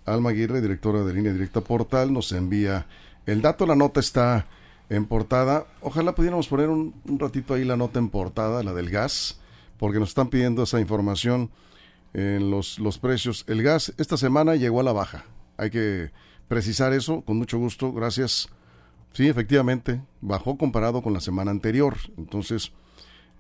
Alma 0.06 0.32
Aguirre, 0.32 0.62
directora 0.62 1.03
de 1.03 1.13
Línea 1.13 1.32
Directa 1.34 1.62
Portal, 1.62 2.12
nos 2.12 2.32
envía 2.32 2.88
el 3.27 3.41
dato, 3.41 3.68
la 3.68 3.75
nota 3.75 4.00
está 4.00 4.48
en 4.92 5.06
portada. 5.06 5.68
Ojalá 5.80 6.14
pudiéramos 6.14 6.50
poner 6.50 6.68
un, 6.68 6.94
ratito 7.18 7.54
ahí 7.54 7.64
la 7.64 7.78
nota 7.78 7.98
en 7.98 8.10
portada, 8.10 8.62
la 8.62 8.74
del 8.74 8.90
gas, 8.90 9.40
porque 9.78 10.00
nos 10.00 10.10
están 10.10 10.28
pidiendo 10.28 10.64
esa 10.64 10.82
información 10.82 11.50
en 12.14 12.52
los, 12.52 12.78
los 12.78 13.00
precios. 13.00 13.46
El 13.48 13.64
gas 13.64 13.94
esta 13.98 14.18
semana 14.18 14.56
llegó 14.56 14.82
a 14.82 14.84
la 14.84 14.92
baja. 14.92 15.24
Hay 15.56 15.70
que 15.70 16.12
precisar 16.50 16.92
eso, 16.92 17.22
con 17.22 17.38
mucho 17.38 17.58
gusto, 17.58 17.94
gracias. 17.94 18.50
Sí, 19.14 19.30
efectivamente, 19.30 20.02
bajó 20.20 20.58
comparado 20.58 21.02
con 21.02 21.14
la 21.14 21.22
semana 21.22 21.52
anterior. 21.52 21.96
Entonces, 22.18 22.74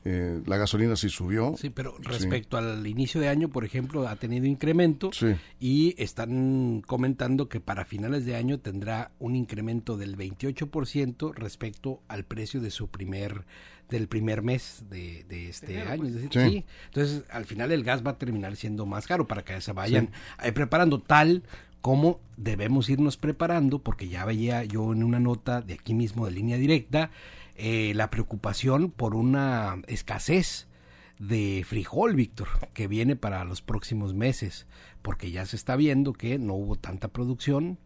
eh, 0.03 0.41
la 0.45 0.57
gasolina 0.57 0.95
sí 0.95 1.09
subió. 1.09 1.53
Sí, 1.57 1.69
pero 1.69 1.95
respecto 1.99 2.57
al 2.57 2.85
inicio 2.87 3.21
de 3.21 3.29
año, 3.29 3.49
por 3.49 3.65
ejemplo, 3.65 4.07
ha 4.07 4.15
tenido 4.15 4.45
incremento 4.47 5.11
Sí. 5.13 5.35
y 5.59 5.95
están 6.01 6.81
comentando 6.87 7.49
que 7.49 7.59
para 7.59 7.85
finales 7.85 8.25
de 8.25 8.35
año 8.35 8.59
tendrá 8.59 9.11
un 9.19 9.35
incremento 9.35 9.97
del 9.97 10.17
28% 10.17 11.33
respecto 11.33 12.01
al 12.07 12.25
precio 12.25 12.61
de 12.61 12.71
su 12.71 12.87
primer 12.89 13.45
del 13.89 14.07
primer 14.07 14.41
mes 14.41 14.85
de, 14.89 15.25
de 15.25 15.49
este 15.49 15.81
año. 15.81 16.05
Es 16.05 16.13
decir, 16.13 16.29
Sí. 16.31 16.49
sí. 16.49 16.65
Entonces, 16.85 17.23
al 17.29 17.43
final 17.43 17.73
el 17.73 17.83
gas 17.83 18.05
va 18.07 18.11
a 18.11 18.17
terminar 18.17 18.55
siendo 18.55 18.85
más 18.85 19.05
caro 19.05 19.27
para 19.27 19.43
que 19.43 19.59
se 19.59 19.73
vayan 19.73 20.11
eh, 20.41 20.53
preparando 20.53 21.01
tal 21.01 21.43
como 21.81 22.21
debemos 22.37 22.89
irnos 22.89 23.17
preparando, 23.17 23.79
porque 23.79 24.07
ya 24.07 24.23
veía 24.23 24.63
yo 24.63 24.93
en 24.93 25.03
una 25.03 25.19
nota 25.19 25.61
de 25.61 25.73
aquí 25.73 25.93
mismo 25.93 26.25
de 26.25 26.31
línea 26.31 26.55
directa 26.57 27.11
eh, 27.55 27.93
la 27.95 28.09
preocupación 28.09 28.91
por 28.91 29.15
una 29.15 29.81
escasez 29.87 30.67
de 31.19 31.63
frijol, 31.67 32.15
Víctor, 32.15 32.47
que 32.73 32.87
viene 32.87 33.15
para 33.15 33.43
los 33.45 33.61
próximos 33.61 34.13
meses, 34.13 34.65
porque 35.01 35.31
ya 35.31 35.45
se 35.45 35.55
está 35.55 35.75
viendo 35.75 36.13
que 36.13 36.39
no 36.39 36.55
hubo 36.55 36.75
tanta 36.75 37.09
producción 37.09 37.77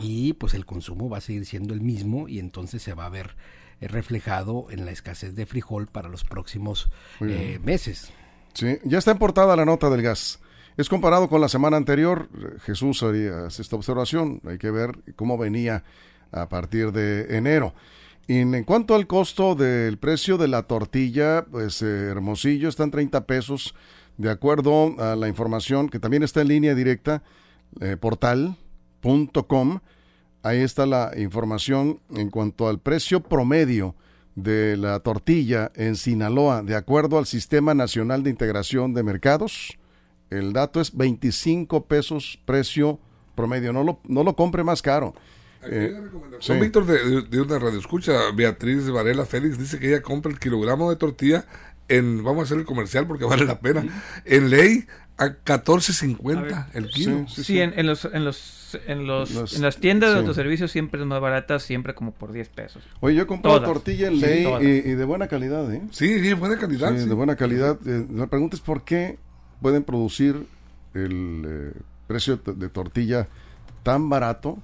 y 0.00 0.32
pues 0.34 0.54
el 0.54 0.66
consumo 0.66 1.08
va 1.08 1.18
a 1.18 1.20
seguir 1.20 1.46
siendo 1.46 1.74
el 1.74 1.80
mismo 1.80 2.28
y 2.28 2.38
entonces 2.38 2.82
se 2.82 2.94
va 2.94 3.06
a 3.06 3.10
ver 3.10 3.36
eh, 3.80 3.88
reflejado 3.88 4.66
en 4.70 4.84
la 4.84 4.90
escasez 4.90 5.34
de 5.34 5.46
frijol 5.46 5.86
para 5.86 6.08
los 6.08 6.24
próximos 6.24 6.90
eh, 7.20 7.60
meses. 7.62 8.12
Sí, 8.54 8.78
ya 8.84 8.98
está 8.98 9.12
importada 9.12 9.56
la 9.56 9.64
nota 9.64 9.88
del 9.90 10.02
gas. 10.02 10.40
Es 10.76 10.88
comparado 10.88 11.28
con 11.28 11.40
la 11.40 11.48
semana 11.48 11.76
anterior. 11.76 12.28
Jesús 12.62 13.02
haría 13.02 13.46
esta 13.46 13.76
observación. 13.76 14.40
Hay 14.46 14.58
que 14.58 14.70
ver 14.70 14.98
cómo 15.14 15.36
venía 15.36 15.84
a 16.32 16.48
partir 16.48 16.92
de 16.92 17.36
enero. 17.36 17.74
Y 18.30 18.38
en, 18.38 18.62
cuanto 18.62 18.94
al 18.94 19.08
costo 19.08 19.56
del 19.56 19.98
precio 19.98 20.38
de 20.38 20.46
la 20.46 20.62
tortilla, 20.62 21.46
pues 21.50 21.82
eh, 21.82 21.86
Hermosillo 21.86 22.68
está 22.68 22.84
en 22.84 22.92
30 22.92 23.26
pesos, 23.26 23.74
de 24.18 24.30
acuerdo 24.30 24.94
a 25.00 25.16
la 25.16 25.26
información 25.26 25.88
que 25.88 25.98
también 25.98 26.22
está 26.22 26.40
en 26.42 26.46
línea 26.46 26.76
directa, 26.76 27.24
eh, 27.80 27.96
portal.com. 27.96 29.80
Ahí 30.44 30.60
está 30.60 30.86
la 30.86 31.10
información 31.16 31.98
en 32.14 32.30
cuanto 32.30 32.68
al 32.68 32.78
precio 32.78 33.20
promedio 33.20 33.96
de 34.36 34.76
la 34.76 35.00
tortilla 35.00 35.72
en 35.74 35.96
Sinaloa, 35.96 36.62
de 36.62 36.76
acuerdo 36.76 37.18
al 37.18 37.26
Sistema 37.26 37.74
Nacional 37.74 38.22
de 38.22 38.30
Integración 38.30 38.94
de 38.94 39.02
Mercados. 39.02 39.76
El 40.30 40.52
dato 40.52 40.80
es 40.80 40.96
25 40.96 41.86
pesos 41.86 42.38
precio 42.44 43.00
promedio. 43.34 43.72
No 43.72 43.82
lo, 43.82 43.98
no 44.06 44.22
lo 44.22 44.36
compre 44.36 44.62
más 44.62 44.82
caro. 44.82 45.14
Eh, 45.62 45.94
sí. 46.40 46.54
Víctor, 46.54 46.86
de, 46.86 47.22
de- 47.22 47.40
una 47.42 47.58
radio 47.58 47.78
escucha, 47.78 48.12
Beatriz 48.34 48.88
Varela 48.90 49.26
Félix, 49.26 49.58
dice 49.58 49.78
que 49.78 49.88
ella 49.88 50.02
compra 50.02 50.32
el 50.32 50.38
kilogramo 50.38 50.88
de 50.90 50.96
tortilla 50.96 51.44
en, 51.88 52.22
vamos 52.24 52.40
a 52.40 52.44
hacer 52.44 52.58
el 52.58 52.64
comercial 52.64 53.06
porque 53.06 53.24
vale 53.24 53.44
la 53.44 53.60
pena, 53.60 53.84
en 54.24 54.48
ley 54.50 54.86
a 55.18 55.26
14.50 55.44 56.66
el 56.74 56.88
kilo. 56.88 57.26
Sí, 57.28 57.44
Sí, 57.44 57.60
En, 57.60 57.78
en 57.78 57.86
los, 57.86 58.04
en 58.06 58.24
los, 58.24 58.78
en 58.86 59.06
los, 59.06 59.30
Los- 59.32 59.54
en 59.56 59.62
las 59.62 59.76
tiendas 59.76 60.10
sí. 60.10 60.14
de 60.14 60.20
autoservicios 60.20 60.70
siempre 60.70 61.00
es 61.00 61.06
más 61.06 61.20
barata, 61.20 61.58
siempre 61.58 61.94
como 61.94 62.12
por 62.12 62.32
10 62.32 62.48
pesos. 62.48 62.82
Oye, 63.00 63.16
yo 63.16 63.22
he 63.24 63.26
comprado 63.26 63.58
Todas. 63.60 63.72
tortilla 63.74 64.08
en 64.08 64.20
ley 64.20 64.46
y, 64.62 64.66
y 64.90 64.94
de 64.94 65.04
buena 65.04 65.28
calidad, 65.28 65.70
¿eh? 65.74 65.82
Sí, 65.90 66.20
sí, 66.20 66.32
buena 66.34 66.58
calidad. 66.58 66.92
Sí, 66.94 67.02
sí. 67.02 67.08
de 67.08 67.14
buena 67.14 67.36
calidad. 67.36 67.78
Eh, 67.86 68.06
la 68.14 68.28
pregunta 68.28 68.56
es 68.56 68.62
por 68.62 68.82
qué 68.84 69.18
pueden 69.60 69.82
producir 69.84 70.46
el 70.94 71.44
eh, 71.46 71.72
precio 72.06 72.36
de 72.38 72.68
tortilla 72.70 73.28
tan 73.82 74.08
barato 74.08 74.58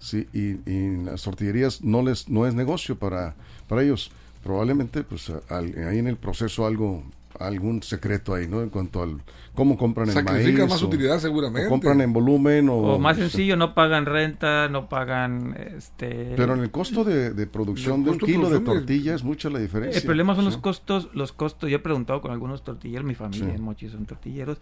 sí, 0.00 0.26
y, 0.32 0.68
y 0.68 1.04
las 1.04 1.22
tortillerías 1.22 1.82
no 1.84 2.02
les 2.02 2.28
no 2.28 2.46
es 2.46 2.54
negocio 2.54 2.98
para, 2.98 3.36
para 3.68 3.82
ellos. 3.84 4.10
Probablemente 4.42 5.04
pues 5.04 5.30
a- 5.30 5.42
al- 5.54 5.74
ahí 5.88 5.98
en 5.98 6.08
el 6.08 6.16
proceso 6.16 6.66
algo 6.66 7.04
algún 7.38 7.82
secreto 7.82 8.34
ahí, 8.34 8.46
¿no? 8.48 8.60
En 8.62 8.68
cuanto 8.68 9.02
al 9.02 9.22
cómo 9.54 9.78
compran 9.78 10.08
el 10.10 10.24
maíz 10.24 10.58
más 10.68 10.82
o- 10.82 10.88
utilidad 10.88 11.16
o 11.16 11.20
seguramente. 11.20 11.68
compran 11.70 12.00
en 12.02 12.12
volumen 12.12 12.68
o, 12.68 12.74
O 12.76 12.98
más 12.98 13.16
o 13.16 13.20
sea, 13.20 13.28
sencillo, 13.30 13.56
no 13.56 13.74
pagan 13.74 14.04
renta, 14.04 14.68
no 14.68 14.88
pagan 14.90 15.56
este 15.76 16.34
Pero 16.36 16.52
en 16.54 16.60
el 16.60 16.70
costo 16.70 17.02
de, 17.04 17.30
de 17.32 17.46
producción 17.46 18.04
de 18.04 18.10
un 18.10 18.18
kilo 18.18 18.50
de 18.50 18.60
tortilla 18.60 19.14
es 19.14 19.22
mucha 19.24 19.48
la 19.48 19.58
diferencia. 19.58 19.98
El 20.00 20.04
problema 20.04 20.34
son 20.34 20.44
los 20.44 20.58
costos, 20.58 21.08
los 21.14 21.32
costos, 21.32 21.70
yo 21.70 21.76
he 21.76 21.80
preguntado 21.80 22.20
con 22.20 22.30
algunos 22.30 22.62
tortilleros, 22.62 23.06
mi 23.06 23.14
familia 23.14 23.46
Sí. 23.50 23.54
en 23.56 23.62
Mochi 23.62 23.88
son 23.88 24.04
tortilleros, 24.06 24.58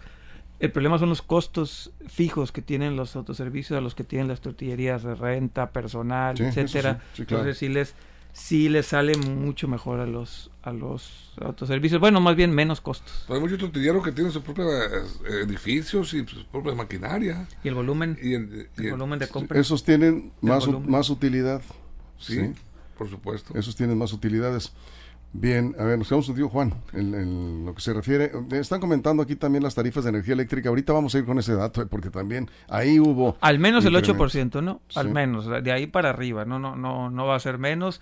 el 0.61 0.73
problema 0.73 0.99
son 0.99 1.09
los 1.09 1.23
costos 1.23 1.93
fijos 2.09 2.51
que 2.53 2.63
tienen 2.63 2.97
los 2.97 3.15
autoservicios 3.17 3.77
a 3.79 3.81
los 3.81 3.95
que 3.95 4.05
tienen 4.05 4.29
las 4.29 4.41
tortillerías 4.41 5.03
de 5.03 5.15
renta, 5.15 5.71
personal, 5.71 6.37
Sí, 6.37 6.45
etcétera. 6.45 7.01
sí, 7.13 7.23
sí, 7.23 7.27
claro. 7.27 7.43
Entonces 7.45 7.59
sí 7.59 7.69
les 7.69 7.95
sí 8.33 8.69
les 8.69 8.87
sale 8.87 9.17
mucho 9.17 9.67
mejor 9.69 9.99
a 10.01 10.07
los 10.07 10.51
a 10.63 10.73
los 10.73 11.33
autoservicios, 11.41 12.01
bueno, 12.01 12.21
más 12.21 12.37
bien 12.37 12.53
menos 12.53 12.81
costos. 12.81 13.25
Pero 13.27 13.37
hay 13.37 13.41
muchos 13.43 13.59
tortilleros 13.59 14.05
que 14.05 14.13
tienen 14.13 14.33
sus 14.33 14.43
propios 14.43 14.69
eh, 15.25 15.41
edificios 15.45 16.13
y 16.15 16.25
sus 16.27 16.45
propias 16.45 16.77
maquinarias. 16.77 17.49
Y 17.65 17.69
el 17.69 17.75
volumen, 17.75 18.19
Y 18.23 18.35
el, 18.35 18.69
y 18.77 18.81
el 18.81 18.85
el- 18.87 18.91
volumen 18.93 19.19
de 19.19 19.29
compra. 19.29 19.59
Esos 19.59 19.83
tienen 19.83 20.31
más, 20.43 20.67
u- 20.67 20.81
más 20.81 21.09
utilidad. 21.11 21.63
sí, 22.19 22.35
Sí. 22.35 22.53
por 22.99 23.09
supuesto. 23.09 23.57
Esos 23.59 23.75
tienen 23.77 23.97
más 23.97 24.13
utilidades. 24.13 24.73
Bien, 25.33 25.77
a 25.79 25.85
ver, 25.85 25.99
nos 25.99 26.09
quedamos 26.09 26.27
contigo, 26.27 26.49
Juan, 26.49 26.73
en, 26.95 27.15
en 27.15 27.67
lo 27.67 27.75
que 27.75 27.83
se 27.83 27.93
refiere. 27.93 28.33
Están 28.53 28.81
comentando 28.81 29.23
aquí 29.23 29.37
también 29.37 29.63
las 29.63 29.75
tarifas 29.75 30.05
de 30.05 30.11
energía 30.11 30.33
eléctrica. 30.33 30.71
Ahorita 30.71 30.93
vamos 30.95 31.15
a 31.15 31.19
ir 31.19 31.27
con 31.27 31.39
ese 31.39 31.55
dato, 31.55 31.83
eh, 31.83 31.87
porque 31.87 32.11
también 32.11 32.51
ahí 32.69 32.99
hubo. 32.99 33.37
Al 33.41 33.59
menos 33.59 33.85
el 33.85 33.95
incremento. 33.95 34.61
8%, 34.61 34.63
¿no? 34.63 34.81
Al 34.95 35.11
menos, 35.11 35.47
de 35.63 35.73
ahí 35.73 35.87
para 35.87 36.11
arriba, 36.11 36.47
no, 36.47 36.59
no, 36.59 36.77
no, 36.77 37.11
no 37.11 37.27
va 37.27 37.37
a 37.37 37.41
ser 37.41 37.59
menos. 37.59 38.01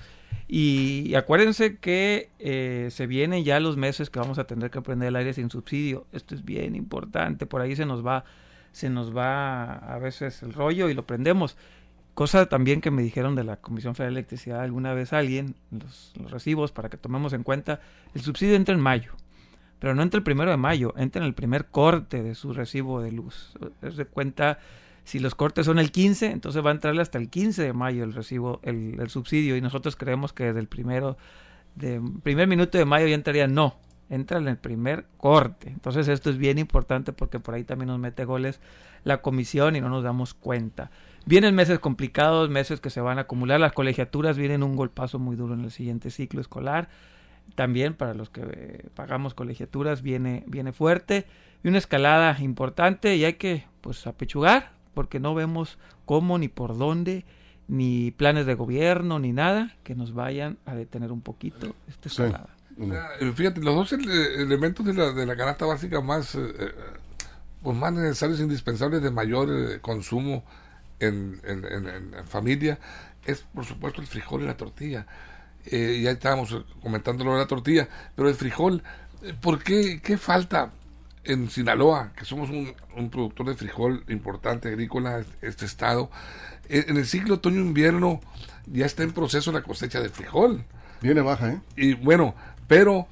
Y, 0.49 1.03
y 1.07 1.17
acuérdense 1.17 1.79
que 1.79 2.31
eh, 2.39 2.89
se 2.93 3.09
vienen 3.09 3.43
ya 3.43 3.59
los 3.59 3.77
meses 3.77 4.09
que 4.09 4.21
vamos 4.21 4.39
a 4.39 4.45
tener 4.45 4.71
que 4.71 4.81
prender 4.81 5.09
el 5.09 5.17
aire 5.17 5.33
sin 5.33 5.51
subsidio. 5.51 6.07
Esto 6.13 6.37
es 6.37 6.45
bien 6.45 6.77
importante, 6.77 7.47
por 7.47 7.61
ahí 7.61 7.75
se 7.75 7.87
nos 7.87 8.07
va, 8.07 8.25
se 8.71 8.89
nos 8.89 9.15
va 9.15 9.75
a 9.75 9.99
veces 9.99 10.45
el 10.45 10.53
rollo 10.53 10.89
y 10.89 10.95
lo 10.95 11.05
prendemos. 11.05 11.57
Cosa 12.17 12.47
también 12.47 12.81
que 12.81 12.91
me 12.91 13.03
dijeron 13.03 13.35
de 13.35 13.45
la 13.45 13.57
Comisión 13.59 13.95
Federal 13.95 14.15
de 14.15 14.21
Electricidad 14.21 14.63
alguna 14.63 14.95
vez 14.95 15.13
alguien, 15.13 15.55
los, 15.71 16.15
los 16.19 16.31
recibos, 16.31 16.73
para 16.73 16.89
que 16.89 16.97
tomemos 16.97 17.35
en 17.35 17.43
cuenta, 17.43 17.81
el 18.15 18.23
subsidio 18.23 18.55
entra 18.55 18.75
en 18.75 18.81
mayo. 18.81 19.13
Pero 19.81 19.95
no 19.95 20.01
entra 20.01 20.17
el 20.17 20.25
primero 20.25 20.51
de 20.51 20.57
mayo, 20.57 20.95
entra 20.97 21.21
en 21.21 21.27
el 21.27 21.35
primer 21.35 21.67
corte 21.67 22.23
de 22.23 22.35
su 22.35 22.55
recibo 22.55 23.03
de 23.03 23.13
luz. 23.13 23.53
Es 23.83 24.03
cuenta, 24.11 24.61
si 25.05 25.19
los 25.19 25.35
cortes 25.35 25.67
son 25.67 25.79
el 25.79 25.93
15, 25.93 26.31
entonces 26.31 26.65
va 26.65 26.71
a 26.71 26.73
entrarle 26.73 27.03
hasta 27.03 27.19
el 27.19 27.29
15 27.29 27.63
de 27.63 27.75
mayo 27.75 28.03
el 28.03 28.15
recibo, 28.15 28.61
el, 28.63 28.99
el 28.99 29.11
subsidio. 29.11 29.55
Y 29.55 29.61
nosotros 29.61 29.95
creemos 29.95 30.33
que 30.33 30.45
desde 30.45 30.61
el 30.61 30.69
primero, 30.69 31.19
de, 31.75 32.01
primer 32.23 32.49
minuto 32.49 32.79
de 32.79 32.87
mayo 32.87 33.07
ya 33.07 33.15
entraría. 33.15 33.47
No, 33.47 33.77
entra 34.09 34.39
en 34.39 34.49
el 34.49 34.57
primer 34.57 35.05
corte. 35.19 35.69
Entonces 35.69 36.09
esto 36.09 36.31
es 36.31 36.39
bien 36.39 36.59
importante 36.59 37.13
porque 37.13 37.41
por 37.41 37.55
ahí 37.55 37.65
también 37.65 37.89
nos 37.89 37.99
mete 37.99 38.25
goles 38.25 38.59
la 39.05 39.21
comisión 39.23 39.77
y 39.77 39.83
no 39.83 39.91
nos 39.91 40.03
damos 40.03 40.33
cuenta. 40.33 40.91
Vienen 41.27 41.55
meses 41.57 41.79
complicados, 41.81 42.49
meses 42.49 42.81
que 42.81 42.89
se 42.89 43.01
van 43.01 43.19
a 43.19 43.23
acumular. 43.23 43.59
Las 43.61 43.73
colegiaturas 43.73 44.39
vienen 44.39 44.63
un 44.63 44.77
golpazo 44.77 45.19
muy 45.19 45.35
duro 45.37 45.55
en 45.55 45.61
el 45.65 45.71
siguiente 45.73 46.11
ciclo 46.11 46.41
escolar. 46.41 46.89
También 47.57 47.95
para 47.95 48.15
los 48.15 48.31
que 48.31 48.43
eh, 48.45 48.87
pagamos 48.95 49.35
colegiaturas 49.35 50.03
viene, 50.03 50.45
viene 50.47 50.73
fuerte. 50.73 51.27
Y 51.65 51.69
una 51.69 51.79
escalada 51.79 52.37
importante 52.41 53.17
y 53.17 53.25
hay 53.25 53.35
que 53.35 53.65
pues 53.81 54.07
apechugar 54.07 54.71
porque 54.95 55.19
no 55.21 55.35
vemos 55.35 55.79
cómo 56.05 56.39
ni 56.39 56.49
por 56.49 56.79
dónde 56.79 57.25
ni 57.69 58.13
planes 58.13 58.47
de 58.47 58.55
gobierno 58.55 59.19
ni 59.19 59.33
nada 59.33 59.75
que 59.83 59.97
nos 59.97 60.15
vayan 60.15 60.59
a 60.65 60.75
detener 60.77 61.11
un 61.11 61.21
poquito 61.23 61.75
esta 61.89 62.09
escalada. 62.09 62.51
Ah, 62.93 63.09
eh, 63.21 63.33
Fíjate, 63.35 63.61
los 63.63 63.75
dos 63.75 63.93
ele- 63.95 64.41
elementos 64.43 64.87
de 64.87 64.95
la, 64.95 65.13
de 65.13 65.27
la 65.27 65.35
canasta 65.37 65.67
básica 65.67 66.01
más, 66.01 66.37
eh, 66.37 66.53
eh, 66.59 66.73
pues 67.63 67.77
más 67.77 67.93
necesarios 67.93 68.39
e 68.39 68.45
indispensables 68.45 69.03
de 69.03 69.11
mayor 69.11 69.49
eh, 69.51 69.81
consumo 69.81 70.45
en, 71.01 71.41
en, 71.45 71.65
en- 71.89 72.27
familia 72.27 72.79
es, 73.25 73.43
por 73.55 73.65
supuesto, 73.65 74.01
el 74.01 74.07
frijol 74.07 74.43
y 74.43 74.47
la 74.47 74.57
tortilla. 74.57 75.07
Eh, 75.67 76.01
ya 76.03 76.13
estábamos 76.13 76.53
eh, 76.53 76.63
comentando 76.81 77.25
lo 77.25 77.33
de 77.33 77.39
la 77.39 77.47
tortilla, 77.47 77.89
pero 78.15 78.29
el 78.29 78.35
frijol, 78.35 78.83
¿por 79.41 79.63
qué, 79.63 80.01
qué 80.03 80.17
falta 80.17 80.71
en 81.25 81.51
Sinaloa, 81.51 82.13
que 82.17 82.25
somos 82.25 82.51
un, 82.51 82.73
un 82.97 83.11
productor 83.11 83.49
de 83.49 83.57
frijol 83.57 84.05
importante, 84.09 84.69
agrícola, 84.69 85.25
este 85.43 85.65
estado? 85.65 86.11
Eh, 86.69 86.85
en 86.89 86.97
el 86.97 87.07
ciclo 87.07 87.35
otoño-invierno 87.37 88.21
ya 88.67 88.87
está 88.87 89.03
en 89.03 89.13
proceso 89.13 89.53
la 89.53 89.63
cosecha 89.63 90.01
de 90.01 90.09
frijol. 90.09 90.65
Viene 91.03 91.21
baja, 91.21 91.51
¿eh? 91.53 91.61
Y 91.77 91.95
bueno, 91.95 92.35
pero 92.69 93.07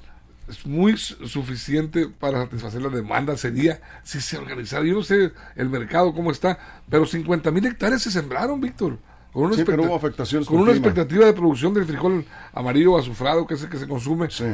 es 0.47 0.65
muy 0.65 0.97
su- 0.97 1.27
suficiente 1.27 2.07
para 2.07 2.43
satisfacer 2.43 2.81
la 2.81 2.89
demanda 2.89 3.35
sería 3.37 3.81
si 4.03 4.21
se 4.21 4.37
organizara. 4.37 4.85
Yo 4.85 4.93
no 4.95 5.03
sé 5.03 5.31
el 5.55 5.69
mercado 5.69 6.13
cómo 6.13 6.31
está, 6.31 6.57
pero 6.89 7.05
50 7.05 7.51
mil 7.51 7.65
hectáreas 7.65 8.01
se 8.03 8.11
sembraron, 8.11 8.61
Víctor. 8.61 8.97
Con 9.33 9.47
una, 9.47 9.55
Sí, 9.57 9.63
pero 9.65 9.83
hubo 9.83 9.95
afectaciones 9.95 10.47
con 10.47 10.55
con 10.57 10.63
una 10.63 10.71
expectativa 10.71 11.25
de 11.25 11.33
producción 11.33 11.73
del 11.73 11.83
frijol 11.83 12.23
amarillo 12.53 12.97
azufrado, 12.97 13.45
que 13.45 13.55
es 13.55 13.63
el 13.63 13.69
que 13.69 13.77
se 13.77 13.85
consume, 13.87 14.29
Sí. 14.29 14.45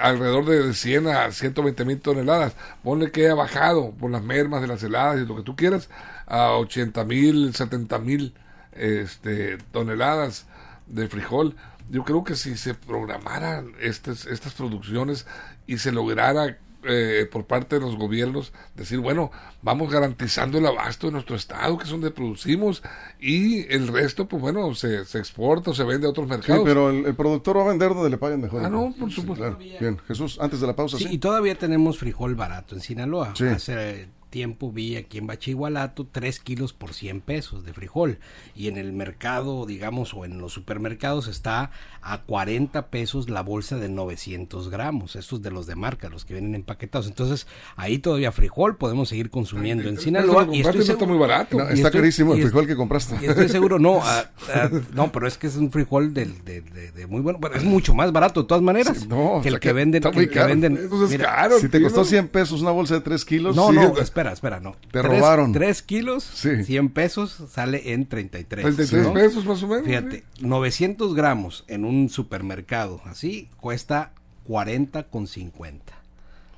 alrededor 0.00 0.44
de 0.44 0.74
100 0.74 1.06
a 1.06 1.30
120 1.30 1.84
mil 1.84 2.00
toneladas. 2.00 2.56
Ponle 2.82 3.12
que 3.12 3.28
ha 3.28 3.34
bajado 3.34 3.92
por 3.92 4.10
las 4.10 4.24
mermas 4.24 4.60
de 4.60 4.66
las 4.66 4.82
heladas 4.82 5.20
y 5.20 5.24
lo 5.26 5.36
que 5.36 5.42
tú 5.42 5.54
quieras 5.54 5.88
a 6.26 6.50
80 6.54 7.04
mil, 7.04 7.54
70 7.54 7.98
mil 8.00 8.34
este, 8.72 9.58
toneladas 9.72 10.46
de 10.88 11.06
frijol. 11.08 11.54
Yo 11.90 12.04
creo 12.04 12.24
que 12.24 12.34
si 12.34 12.56
se 12.56 12.74
programaran 12.74 13.72
estas, 13.80 14.26
estas 14.26 14.52
producciones 14.54 15.26
y 15.66 15.78
se 15.78 15.92
lograra 15.92 16.58
eh, 16.84 17.28
por 17.30 17.44
parte 17.44 17.74
de 17.74 17.80
los 17.80 17.96
gobiernos 17.96 18.52
decir, 18.76 19.00
bueno, 19.00 19.32
vamos 19.62 19.90
garantizando 19.90 20.58
el 20.58 20.66
abasto 20.66 21.08
de 21.08 21.12
nuestro 21.14 21.34
estado, 21.34 21.76
que 21.76 21.84
es 21.84 21.90
donde 21.90 22.10
producimos, 22.12 22.82
y 23.20 23.66
el 23.72 23.88
resto, 23.88 24.28
pues 24.28 24.40
bueno, 24.40 24.72
se, 24.76 25.04
se 25.04 25.18
exporta 25.18 25.72
o 25.72 25.74
se 25.74 25.82
vende 25.82 26.06
a 26.06 26.10
otros 26.10 26.26
Sí, 26.26 26.30
mercados. 26.30 26.62
pero 26.64 26.90
el, 26.90 27.04
el 27.06 27.14
productor 27.16 27.56
va 27.58 27.62
a 27.62 27.68
vender 27.68 27.88
donde 27.94 28.10
le 28.10 28.16
paguen 28.16 28.40
mejor. 28.42 28.64
Ah, 28.64 28.68
no, 28.70 28.94
por 28.98 29.08
Sí, 29.08 29.16
supuesto. 29.16 29.44
claro. 29.44 29.58
Bien, 29.58 29.98
Jesús, 30.06 30.38
antes 30.40 30.60
de 30.60 30.66
la 30.68 30.76
pausa, 30.76 30.98
Sí, 30.98 31.04
sí. 31.04 31.14
y 31.14 31.18
todavía 31.18 31.56
tenemos 31.56 31.98
frijol 31.98 32.36
barato 32.36 32.76
en 32.76 32.80
Sinaloa. 32.80 33.34
Sí. 33.34 33.44
Hace 33.46 34.08
tiempo 34.30 34.70
vi 34.72 34.96
aquí 34.96 35.18
en 35.18 35.26
Bachigualato 35.26 36.06
3 36.10 36.40
kilos 36.40 36.72
por 36.72 36.92
100 36.94 37.20
pesos 37.20 37.64
de 37.64 37.72
frijol. 37.72 38.18
Y 38.54 38.68
en 38.68 38.76
el 38.76 38.92
mercado, 38.92 39.66
digamos, 39.66 40.14
o 40.14 40.24
en 40.24 40.38
los 40.38 40.52
supermercados 40.52 41.28
está 41.28 41.70
a 42.02 42.22
40 42.22 42.86
pesos 42.88 43.28
la 43.30 43.42
bolsa 43.42 43.76
de 43.76 43.88
900 43.88 44.68
gramos. 44.70 45.16
Estos 45.16 45.42
de 45.42 45.50
los 45.50 45.66
de 45.66 45.74
marca, 45.76 46.08
los 46.08 46.24
que 46.24 46.34
vienen 46.34 46.54
empaquetados. 46.54 47.06
Entonces, 47.06 47.46
ahí 47.76 47.98
todavía 47.98 48.32
frijol 48.32 48.76
podemos 48.76 49.08
seguir 49.08 49.30
consumiendo 49.30 49.88
en 49.88 49.98
Sinaloa. 49.98 50.44
lo 50.46 50.54
Y 50.54 50.60
estoy 50.60 50.76
no 50.76 50.80
está 50.82 50.92
seguro- 50.94 51.06
muy 51.08 51.18
barato. 51.18 51.58
No, 51.58 51.64
y 51.64 51.74
está 51.74 51.88
estoy- 51.88 52.00
carísimo 52.00 52.34
el 52.34 52.42
frijol 52.42 52.66
que 52.66 52.76
compraste. 52.76 53.16
y 53.20 53.26
estoy 53.26 53.48
seguro, 53.48 53.78
no, 53.78 54.00
no, 54.94 55.12
pero 55.12 55.26
es 55.26 55.38
que 55.38 55.46
es 55.46 55.56
un 55.56 55.70
frijol 55.70 56.12
de, 56.14 56.26
de- 56.26 56.60
de 56.92 57.06
muy 57.06 57.20
bueno, 57.20 57.38
pero 57.40 57.54
es 57.54 57.64
mucho 57.64 57.94
más 57.94 58.12
barato 58.12 58.42
de 58.42 58.48
todas 58.48 58.62
maneras 58.62 58.98
Sí, 58.98 59.06
no, 59.08 59.16
que 59.16 59.22
o 59.22 59.42
sea 59.42 59.48
el 59.52 59.60
que 59.60 59.68
que 59.68 59.72
venden. 59.72 60.02
que 60.02 60.28
que 60.28 60.42
venden 60.44 60.78
mira, 61.08 61.24
caro. 61.24 61.58
Si 61.58 61.68
te 61.68 61.80
costó 61.82 62.00
¿no? 62.00 62.04
100 62.04 62.28
pesos 62.28 62.60
una 62.62 62.70
bolsa 62.70 62.94
de 62.94 63.00
3 63.00 63.24
kilos, 63.24 63.56
No, 63.56 63.68
sí, 63.70 63.74
no, 63.76 63.96
espera, 64.18 64.32
espera, 64.32 64.60
no. 64.60 64.72
Te 64.90 65.00
Tres- 65.00 65.04
robaron. 65.04 65.52
Tres 65.52 65.82
kilos, 65.82 66.24
Sí. 66.24 66.64
100 66.64 66.88
pesos, 66.90 67.42
sale 67.50 67.92
en 67.92 68.06
33. 68.08 68.62
33 68.64 69.02
¿no? 69.06 69.12
pesos 69.14 69.44
más 69.46 69.62
o 69.62 69.68
menos. 69.68 69.84
Fíjate, 69.86 70.24
900 70.40 71.14
gramos 71.14 71.64
en 71.68 71.84
un 71.84 72.08
supermercado, 72.08 73.00
así, 73.04 73.48
cuesta 73.60 74.12
40 74.46 75.04
con 75.04 75.26
50. 75.26 75.92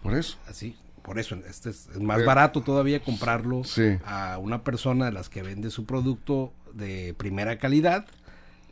Por 0.03 0.15
eso. 0.17 0.39
Así, 0.49 0.77
por 1.03 1.19
eso, 1.19 1.37
este 1.49 1.71
es, 1.71 1.89
más 2.01 2.25
barato 2.25 2.63
todavía 2.63 3.03
comprarlo 3.03 3.65
Sí. 3.65 3.99
a 4.07 4.39
una 4.39 4.63
persona 4.65 5.07
de 5.07 5.13
las 5.13 5.29
que 5.29 5.43
vende 5.43 5.71
su 5.71 5.85
producto 5.85 6.53
de 6.73 7.15
primera 7.19 7.59
calidad 7.59 8.07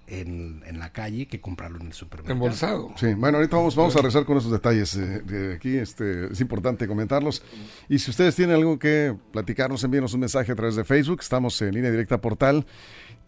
en, 0.08 0.62
en 0.66 0.78
la 0.78 0.90
calle 0.92 1.26
que 1.26 1.40
comprarlo 1.40 1.78
en 1.80 1.88
el 1.88 1.92
supermercado. 1.92 2.32
Embolsado. 2.34 2.88
Sí, 2.96 3.14
bueno, 3.14 3.38
ahorita 3.38 3.56
vamos, 3.56 3.76
vamos 3.76 3.94
a 3.96 4.02
rezar 4.02 4.24
con 4.24 4.38
esos 4.38 4.50
detalles. 4.50 4.96
eh, 4.96 5.20
de 5.24 5.54
aquí 5.54 5.76
este, 5.76 6.32
es 6.32 6.40
importante 6.40 6.86
comentarlos. 6.88 7.42
Y 7.88 7.98
si 7.98 8.10
ustedes 8.10 8.34
tienen 8.34 8.56
algo 8.56 8.78
que 8.78 9.14
platicarnos, 9.32 9.84
envíenos 9.84 10.14
un 10.14 10.20
mensaje 10.20 10.50
a 10.52 10.54
través 10.56 10.76
de 10.76 10.84
Facebook. 10.84 11.18
Estamos 11.20 11.60
en 11.62 11.74
línea 11.74 11.90
directa 11.90 12.20
portal. 12.20 12.66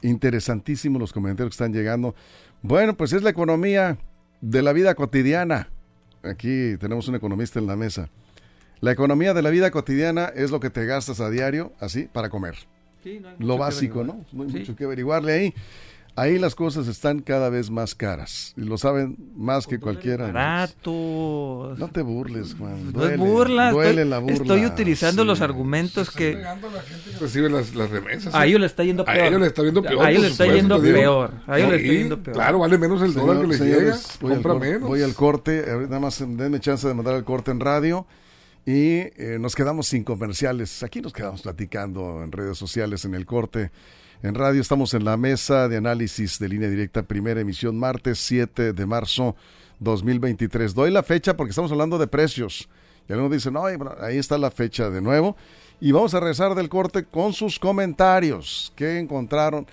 Interesantísimos 0.02 1.00
los 1.00 1.12
comentarios 1.12 1.50
que 1.50 1.62
están 1.62 1.72
llegando. 1.72 2.14
Bueno, 2.62 2.96
pues 2.96 3.12
es 3.12 3.22
la 3.22 3.30
economía 3.30 3.98
de 4.40 4.62
la 4.62 4.72
vida 4.72 4.94
cotidiana. 4.94 5.68
Aquí 6.22 6.76
tenemos 6.78 7.08
un 7.08 7.14
economista 7.14 7.58
en 7.58 7.66
la 7.66 7.76
mesa. 7.76 8.08
La 8.80 8.92
economía 8.92 9.34
de 9.34 9.42
la 9.42 9.50
vida 9.50 9.70
cotidiana 9.70 10.26
es 10.34 10.50
lo 10.50 10.58
que 10.60 10.70
te 10.70 10.86
gastas 10.86 11.20
a 11.20 11.28
diario, 11.30 11.72
así, 11.80 12.08
para 12.10 12.30
comer. 12.30 12.54
Sí, 13.02 13.18
no 13.20 13.28
hay 13.28 13.34
Lo 13.38 13.56
básico. 13.58 14.04
¿no? 14.04 14.24
No 14.32 14.42
hay 14.44 14.50
Sí. 14.50 14.58
mucho 14.60 14.76
que 14.76 14.84
averiguarle 14.84 15.32
ahí. 15.32 15.54
Ahí 16.20 16.38
las 16.38 16.54
cosas 16.54 16.86
están 16.86 17.20
cada 17.20 17.48
vez 17.48 17.70
más 17.70 17.94
caras. 17.94 18.52
Y 18.56 18.62
lo 18.62 18.76
saben 18.76 19.16
más 19.36 19.66
que 19.66 19.78
cualquiera. 19.80 20.26
de 20.26 20.32
nosotros. 20.34 21.68
Barato. 21.70 21.74
No 21.78 21.88
te 21.88 22.02
burles, 22.02 22.54
Juan. 22.58 22.86
No 22.86 22.90
Duele, 22.92 23.14
es 23.14 23.18
burla. 23.20 23.70
duele 23.70 23.90
estoy, 23.90 24.04
la 24.10 24.18
burla. 24.18 24.34
estoy 24.36 24.66
utilizando 24.66 25.22
Sí. 25.22 25.26
los 25.28 25.40
argumentos 25.40 26.08
Está 26.08 26.18
que 26.18 26.32
pegando 26.32 26.68
a 26.68 26.72
la 26.72 26.82
gente 26.82 27.10
que 27.10 27.18
recibe 27.18 27.48
las, 27.48 27.74
las 27.74 27.90
remesas. 27.90 28.34
a 28.34 28.44
¿eh? 28.44 28.48
ellos 28.48 28.60
le 28.60 28.66
está 28.66 28.84
yendo 28.84 29.02
A 29.02 29.06
peor. 29.06 29.26
ellos 29.26 29.40
le 29.40 29.46
está 29.46 29.62
yendo 29.62 29.82
peor. 29.82 30.04
A 30.04 30.10
ellos 30.10 30.22
le 30.22 30.28
está 30.28 30.46
yendo 30.46 30.80
peor. 30.82 31.30
A 31.46 31.58
ellos 31.58 31.70
le 31.70 31.76
está 31.76 31.92
yendo 31.92 32.22
peor. 32.22 32.34
Claro, 32.36 32.58
vale 32.58 32.76
menos 32.78 33.02
el 33.02 33.14
dólar 33.14 33.40
que 33.40 33.46
les 33.46 33.60
llega. 33.60 33.76
señores, 33.76 34.18
voy, 34.20 34.30
al 34.32 34.36
Compra 34.36 34.52
corte, 34.52 34.70
menos. 34.72 34.88
voy 34.88 35.02
al 35.02 35.14
corte. 35.14 35.70
Ahorita 35.70 35.88
Nada 35.90 36.00
más 36.00 36.18
denme 36.36 36.60
chance 36.60 36.86
de 36.86 36.92
mandar 36.94 37.14
el 37.14 37.24
corte 37.24 37.50
en 37.50 37.60
radio. 37.60 38.06
Y 38.66 38.98
eh, 39.16 39.38
nos 39.40 39.54
quedamos 39.54 39.86
sin 39.86 40.04
comerciales. 40.04 40.82
Aquí 40.82 41.00
nos 41.00 41.14
quedamos 41.14 41.40
platicando 41.42 42.22
en 42.22 42.30
redes 42.30 42.58
sociales 42.58 43.06
en 43.06 43.14
el 43.14 43.24
corte. 43.24 43.70
En 44.22 44.34
radio 44.34 44.60
estamos 44.60 44.92
en 44.92 45.06
la 45.06 45.16
mesa 45.16 45.66
de 45.66 45.78
análisis 45.78 46.38
de 46.38 46.46
línea 46.46 46.68
directa, 46.68 47.02
primera 47.02 47.40
emisión, 47.40 47.78
martes 47.78 48.18
7 48.18 48.74
de 48.74 48.86
marzo 48.86 49.34
2023. 49.78 50.74
Doy 50.74 50.90
la 50.90 51.02
fecha 51.02 51.38
porque 51.38 51.52
estamos 51.52 51.72
hablando 51.72 51.96
de 51.96 52.06
precios. 52.06 52.68
Y 53.08 53.12
algunos 53.14 53.32
dicen, 53.32 53.54
no, 53.54 53.64
ahí 53.64 54.18
está 54.18 54.36
la 54.36 54.50
fecha 54.50 54.90
de 54.90 55.00
nuevo. 55.00 55.38
Y 55.80 55.92
vamos 55.92 56.12
a 56.12 56.20
regresar 56.20 56.54
del 56.54 56.68
corte 56.68 57.06
con 57.06 57.32
sus 57.32 57.58
comentarios. 57.58 58.74
¿Qué 58.76 58.98
encontraron? 58.98 59.66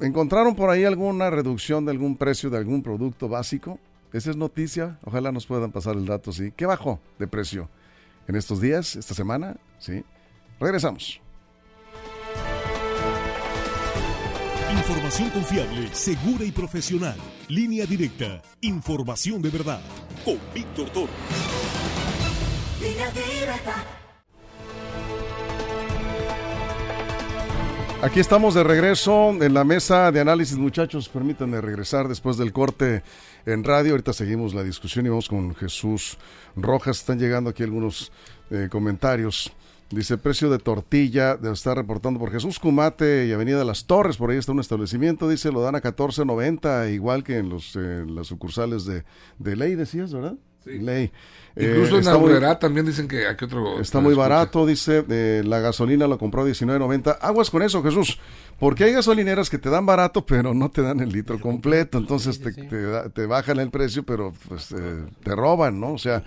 ¿Encontraron 0.00 0.56
por 0.56 0.70
ahí 0.70 0.84
alguna 0.84 1.28
reducción 1.28 1.84
de 1.84 1.90
algún 1.90 2.16
precio 2.16 2.48
de 2.48 2.56
algún 2.56 2.82
producto 2.82 3.28
básico? 3.28 3.78
Esa 4.14 4.30
es 4.30 4.36
noticia. 4.36 4.98
Ojalá 5.04 5.30
nos 5.30 5.44
puedan 5.44 5.72
pasar 5.72 5.94
el 5.94 6.06
dato, 6.06 6.32
sí. 6.32 6.54
¿Qué 6.56 6.64
bajó 6.64 7.00
de 7.18 7.26
precio 7.26 7.68
en 8.26 8.34
estos 8.34 8.62
días, 8.62 8.96
esta 8.96 9.12
semana? 9.12 9.58
Sí. 9.78 10.02
Regresamos. 10.58 11.20
Información 14.70 15.30
confiable, 15.30 15.88
segura 15.92 16.44
y 16.44 16.52
profesional. 16.52 17.16
Línea 17.48 17.86
directa. 17.86 18.42
Información 18.60 19.40
de 19.40 19.48
verdad. 19.48 19.80
Con 20.24 20.38
Víctor 20.54 20.90
Toro. 20.90 21.12
Aquí 28.02 28.20
estamos 28.20 28.54
de 28.54 28.62
regreso 28.62 29.30
en 29.42 29.54
la 29.54 29.64
mesa 29.64 30.12
de 30.12 30.20
análisis, 30.20 30.58
muchachos. 30.58 31.08
Permítanme 31.08 31.62
regresar 31.62 32.06
después 32.06 32.36
del 32.36 32.52
corte 32.52 33.02
en 33.46 33.64
radio. 33.64 33.92
Ahorita 33.92 34.12
seguimos 34.12 34.52
la 34.52 34.62
discusión 34.62 35.06
y 35.06 35.08
vamos 35.08 35.28
con 35.28 35.54
Jesús 35.54 36.18
Rojas. 36.54 36.98
Están 36.98 37.18
llegando 37.18 37.48
aquí 37.50 37.62
algunos 37.62 38.12
eh, 38.50 38.68
comentarios. 38.70 39.50
Dice, 39.90 40.18
precio 40.18 40.50
de 40.50 40.58
tortilla, 40.58 41.36
de 41.36 41.50
estar 41.50 41.74
reportando 41.76 42.20
por 42.20 42.30
Jesús 42.30 42.58
Cumate 42.58 43.26
y 43.26 43.32
Avenida 43.32 43.64
Las 43.64 43.86
Torres, 43.86 44.18
por 44.18 44.30
ahí 44.30 44.36
está 44.36 44.52
un 44.52 44.60
establecimiento, 44.60 45.28
dice, 45.30 45.50
lo 45.50 45.62
dan 45.62 45.76
a 45.76 45.80
14.90, 45.80 46.92
igual 46.92 47.24
que 47.24 47.38
en 47.38 47.48
los 47.48 47.74
eh, 47.74 48.04
las 48.06 48.26
sucursales 48.26 48.84
de, 48.84 49.04
de 49.38 49.56
Ley, 49.56 49.74
decías, 49.76 50.12
¿verdad? 50.12 50.34
Sí. 50.62 50.78
Ley. 50.78 51.10
Incluso 51.56 51.92
Eh, 51.94 51.94
en 51.94 51.98
está 52.00 52.12
la 52.12 52.18
muy- 52.18 52.28
Aurrera 52.28 52.58
también 52.58 52.84
dicen 52.84 53.08
que 53.08 53.26
aquí 53.26 53.46
otro. 53.46 53.80
Está 53.80 54.00
muy 54.00 54.10
escucha. 54.12 54.28
barato, 54.28 54.66
dice. 54.66 55.04
eh, 55.08 55.42
la 55.46 55.60
gasolina 55.60 56.06
lo 56.06 56.18
compró 56.18 56.42
a 56.42 56.44
19.90. 56.46 57.16
Aguas 57.22 57.48
con 57.48 57.62
eso, 57.62 57.82
Jesús. 57.82 58.18
Porque 58.58 58.84
hay 58.84 58.92
gasolineras 58.92 59.48
que 59.48 59.56
te 59.56 59.70
dan 59.70 59.86
barato, 59.86 60.26
pero 60.26 60.52
no 60.52 60.70
te 60.70 60.82
dan 60.82 61.00
el 61.00 61.08
litro 61.10 61.40
completo. 61.40 61.96
Entonces 61.96 62.38
te, 62.40 62.52
te 62.52 62.82
da- 62.82 63.08
te 63.08 63.24
bajan 63.24 63.58
el 63.60 63.70
precio, 63.70 64.02
pero 64.04 64.34
pues 64.48 64.70
eh, 64.72 65.06
te 65.22 65.34
roban, 65.34 65.80
¿no? 65.80 65.92
O 65.94 65.98
sea, 65.98 66.22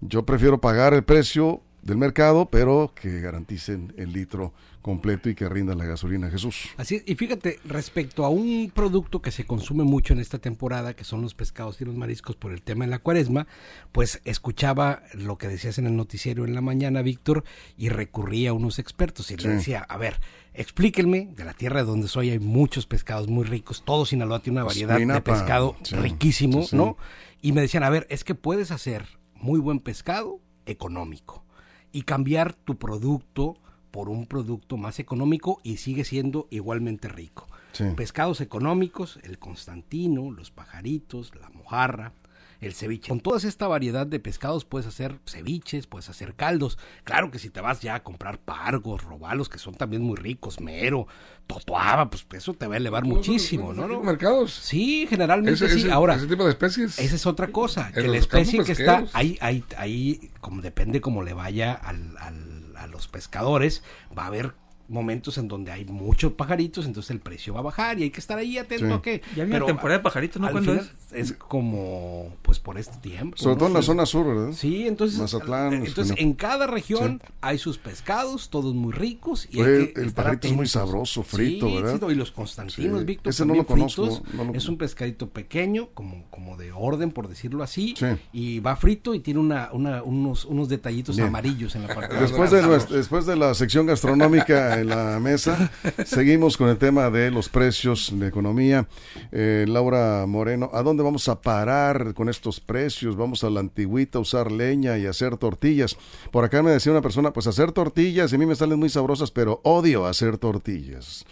yo 0.00 0.24
prefiero 0.24 0.60
pagar 0.60 0.92
el 0.94 1.04
precio 1.04 1.62
del 1.82 1.96
mercado, 1.96 2.50
pero 2.50 2.92
que 2.94 3.20
garanticen 3.20 3.92
el 3.96 4.12
litro 4.12 4.52
completo 4.82 5.28
y 5.28 5.34
que 5.34 5.48
rindan 5.48 5.78
la 5.78 5.84
gasolina, 5.84 6.30
Jesús. 6.30 6.68
Así 6.76 6.96
es, 6.96 7.02
y 7.06 7.14
fíjate, 7.14 7.60
respecto 7.64 8.24
a 8.24 8.30
un 8.30 8.70
producto 8.74 9.20
que 9.20 9.30
se 9.30 9.44
consume 9.44 9.84
mucho 9.84 10.14
en 10.14 10.20
esta 10.20 10.38
temporada, 10.38 10.94
que 10.94 11.04
son 11.04 11.20
los 11.22 11.34
pescados 11.34 11.80
y 11.80 11.84
los 11.84 11.94
mariscos 11.94 12.36
por 12.36 12.52
el 12.52 12.62
tema 12.62 12.84
de 12.84 12.90
la 12.90 12.98
cuaresma, 12.98 13.46
pues 13.92 14.20
escuchaba 14.24 15.02
lo 15.14 15.36
que 15.38 15.48
decías 15.48 15.78
en 15.78 15.86
el 15.86 15.96
noticiero 15.96 16.44
en 16.44 16.54
la 16.54 16.60
mañana, 16.62 17.02
Víctor, 17.02 17.44
y 17.76 17.88
recurría 17.90 18.50
a 18.50 18.52
unos 18.54 18.78
expertos 18.78 19.30
y 19.30 19.36
Sí. 19.36 19.46
le 19.46 19.54
decía, 19.54 19.80
a 19.88 19.98
ver, 19.98 20.20
explíquenme, 20.54 21.28
de 21.36 21.44
la 21.44 21.52
tierra 21.54 21.80
de 21.80 21.86
donde 21.86 22.08
soy 22.08 22.30
hay 22.30 22.38
muchos 22.38 22.86
pescados 22.86 23.28
muy 23.28 23.44
ricos, 23.44 23.82
todo 23.84 24.06
Sinaloa 24.06 24.40
tiene 24.40 24.60
una 24.60 24.66
variedad 24.66 24.98
de 24.98 25.20
pescado 25.20 25.76
sí, 25.82 25.94
riquísimo, 25.96 26.62
sí. 26.62 26.76
¿no? 26.76 26.96
Y 27.42 27.52
me 27.52 27.60
decían, 27.60 27.82
a 27.82 27.90
ver, 27.90 28.06
es 28.10 28.24
que 28.24 28.34
puedes 28.34 28.70
hacer 28.70 29.06
muy 29.34 29.60
buen 29.60 29.80
pescado 29.80 30.40
económico 30.66 31.44
y 31.92 32.02
cambiar 32.02 32.54
tu 32.54 32.76
producto 32.76 33.56
por 33.90 34.08
un 34.08 34.26
producto 34.26 34.76
más 34.76 34.98
económico 34.98 35.60
y 35.62 35.78
sigue 35.78 36.04
siendo 36.04 36.46
igualmente 36.50 37.08
rico. 37.08 37.46
Sí. 37.72 37.84
Pescados 37.96 38.40
económicos, 38.40 39.18
el 39.22 39.38
constantino, 39.38 40.30
los 40.30 40.50
pajaritos, 40.50 41.32
la 41.40 41.50
mojarra, 41.50 42.12
el 42.60 42.74
ceviche. 42.74 43.08
Con 43.08 43.20
toda 43.20 43.38
esta 43.38 43.66
variedad 43.68 44.06
de 44.06 44.20
pescados 44.20 44.64
puedes 44.64 44.86
hacer 44.86 45.18
ceviches, 45.26 45.86
puedes 45.86 46.08
hacer 46.10 46.34
caldos. 46.34 46.78
Claro 47.04 47.30
que 47.30 47.38
si 47.38 47.50
te 47.50 47.60
vas 47.60 47.80
ya 47.80 47.94
a 47.96 48.02
comprar 48.02 48.38
pargos, 48.38 49.02
robalos, 49.02 49.48
que 49.48 49.58
son 49.58 49.74
también 49.74 50.02
muy 50.02 50.16
ricos, 50.16 50.60
mero, 50.60 51.06
totoaba, 51.46 52.10
pues 52.10 52.26
eso 52.32 52.54
te 52.54 52.66
va 52.66 52.74
a 52.74 52.76
elevar 52.76 53.04
muchísimo, 53.04 53.72
¿no? 53.72 53.84
Aquí 53.84 53.92
¿no? 53.94 54.00
en 54.00 54.06
mercados. 54.06 54.52
Sí, 54.52 55.06
generalmente 55.08 55.64
Ese, 55.64 55.74
sí. 55.74 55.80
ese- 55.82 55.92
Ahora, 55.92 56.14
ese 56.16 56.26
tipo 56.26 56.44
de 56.44 56.50
especies. 56.50 56.98
esa 56.98 57.16
es 57.16 57.26
otra 57.26 57.48
cosa, 57.48 57.90
que 57.92 58.06
la 58.06 58.16
especie 58.18 58.62
que 58.64 58.72
está 58.72 59.04
ahí, 59.12 59.38
ahí, 59.40 59.64
ahí, 59.76 60.30
como 60.40 60.62
depende 60.62 61.00
cómo 61.00 61.22
le 61.22 61.32
vaya 61.34 61.72
al, 61.74 62.16
al- 62.18 62.76
a 62.76 62.86
los 62.86 63.08
pescadores, 63.08 63.82
va 64.16 64.24
a 64.24 64.26
haber 64.28 64.54
momentos 64.90 65.38
en 65.38 65.48
donde 65.48 65.70
hay 65.72 65.84
muchos 65.86 66.32
pajaritos, 66.32 66.84
entonces 66.84 67.10
el 67.12 67.20
precio 67.20 67.54
va 67.54 67.60
a 67.60 67.62
bajar 67.62 67.98
y 67.98 68.02
hay 68.02 68.10
que 68.10 68.20
estar 68.20 68.36
ahí 68.38 68.58
atento 68.58 68.86
Sí. 68.86 68.92
a 68.92 69.00
que... 69.02 69.22
Ya 69.36 69.44
viene 69.44 69.64
temporada 69.64 69.98
de 69.98 70.02
pajaritos, 70.04 70.42
¿no? 70.42 70.50
¿Cuándo 70.50 70.72
final 70.72 70.90
es? 71.12 71.32
como, 71.32 72.34
pues 72.42 72.58
por 72.58 72.78
este 72.78 72.96
tiempo. 72.98 73.36
Sobre 73.36 73.54
¿no? 73.54 73.58
todo 73.58 73.68
en 73.68 73.74
la 73.74 73.82
zona 73.82 74.06
sur, 74.06 74.26
¿verdad? 74.26 74.52
Sí, 74.52 74.86
entonces, 74.86 75.18
Mazatlán, 75.18 75.72
eh, 75.74 75.82
entonces 75.86 76.14
en 76.18 76.34
cada 76.34 76.66
región 76.66 77.22
hay 77.40 77.58
sus 77.58 77.78
pescados, 77.78 78.50
todos 78.50 78.74
muy 78.74 78.92
ricos. 78.92 79.48
Y 79.50 79.60
Oye, 79.60 79.76
hay 79.78 79.86
que 79.92 80.00
el 80.00 80.06
estar 80.08 80.24
pajarito 80.24 80.48
es 80.48 80.54
muy 80.54 80.66
sabroso, 80.66 81.22
frito, 81.22 81.68
Sí, 81.68 81.76
¿verdad? 81.82 82.08
y 82.10 82.14
los 82.14 82.30
constantinos, 82.32 83.00
Sí. 83.00 83.04
Víctor, 83.06 83.30
Ese 83.30 83.44
no 83.46 83.54
lo 83.54 83.64
conozco, 83.66 84.06
fritos. 84.06 84.34
no 84.34 84.44
lo- 84.44 84.54
Es 84.54 84.68
un 84.68 84.76
pescadito 84.78 85.28
pequeño, 85.28 85.88
como, 85.94 86.24
como 86.30 86.56
de 86.56 86.72
orden, 86.72 87.12
por 87.12 87.28
decirlo 87.28 87.62
así. 87.62 87.94
Sí. 87.96 88.06
Y 88.32 88.60
va 88.60 88.76
frito 88.76 89.14
y 89.14 89.20
tiene 89.20 89.40
una, 89.40 89.70
una- 89.72 90.02
unos, 90.02 90.44
unos 90.44 90.68
detallitos 90.68 91.16
Bien. 91.16 91.28
amarillos 91.28 91.74
en 91.76 91.86
la 91.86 91.94
parte 91.94 92.14
de 92.14 92.20
Después 92.22 92.50
de, 92.50 92.62
nues- 92.62 92.88
después 92.88 93.26
de 93.26 93.36
la 93.36 93.54
sección 93.54 93.86
gastronómica 93.86 94.79
en 94.80 94.88
la 94.88 95.18
mesa, 95.20 95.70
seguimos 96.04 96.56
con 96.56 96.68
el 96.68 96.78
tema 96.78 97.10
de 97.10 97.30
los 97.30 97.48
precios 97.48 98.12
de 98.18 98.28
economía. 98.28 98.86
Eh, 99.32 99.64
Laura 99.68 100.24
Moreno, 100.26 100.70
¿a 100.72 100.82
dónde 100.82 101.02
vamos 101.02 101.28
a 101.28 101.40
parar 101.40 102.14
con 102.14 102.28
estos 102.28 102.60
precios? 102.60 103.16
Vamos 103.16 103.44
a 103.44 103.50
la 103.50 103.60
antigüita 103.60 104.18
a 104.18 104.20
usar 104.20 104.50
leña 104.50 104.98
y 104.98 105.06
hacer 105.06 105.36
tortillas. 105.36 105.96
Por 106.30 106.44
acá 106.44 106.62
me 106.62 106.70
decía 106.70 106.92
una 106.92 107.02
persona, 107.02 107.32
pues 107.32 107.46
hacer 107.46 107.72
tortillas, 107.72 108.32
y 108.32 108.34
a 108.34 108.38
mí 108.38 108.46
me 108.46 108.54
salen 108.56 108.78
muy 108.78 108.88
sabrosas, 108.88 109.30
pero 109.30 109.60
odio 109.64 110.06
hacer 110.06 110.38
tortillas. 110.38 111.24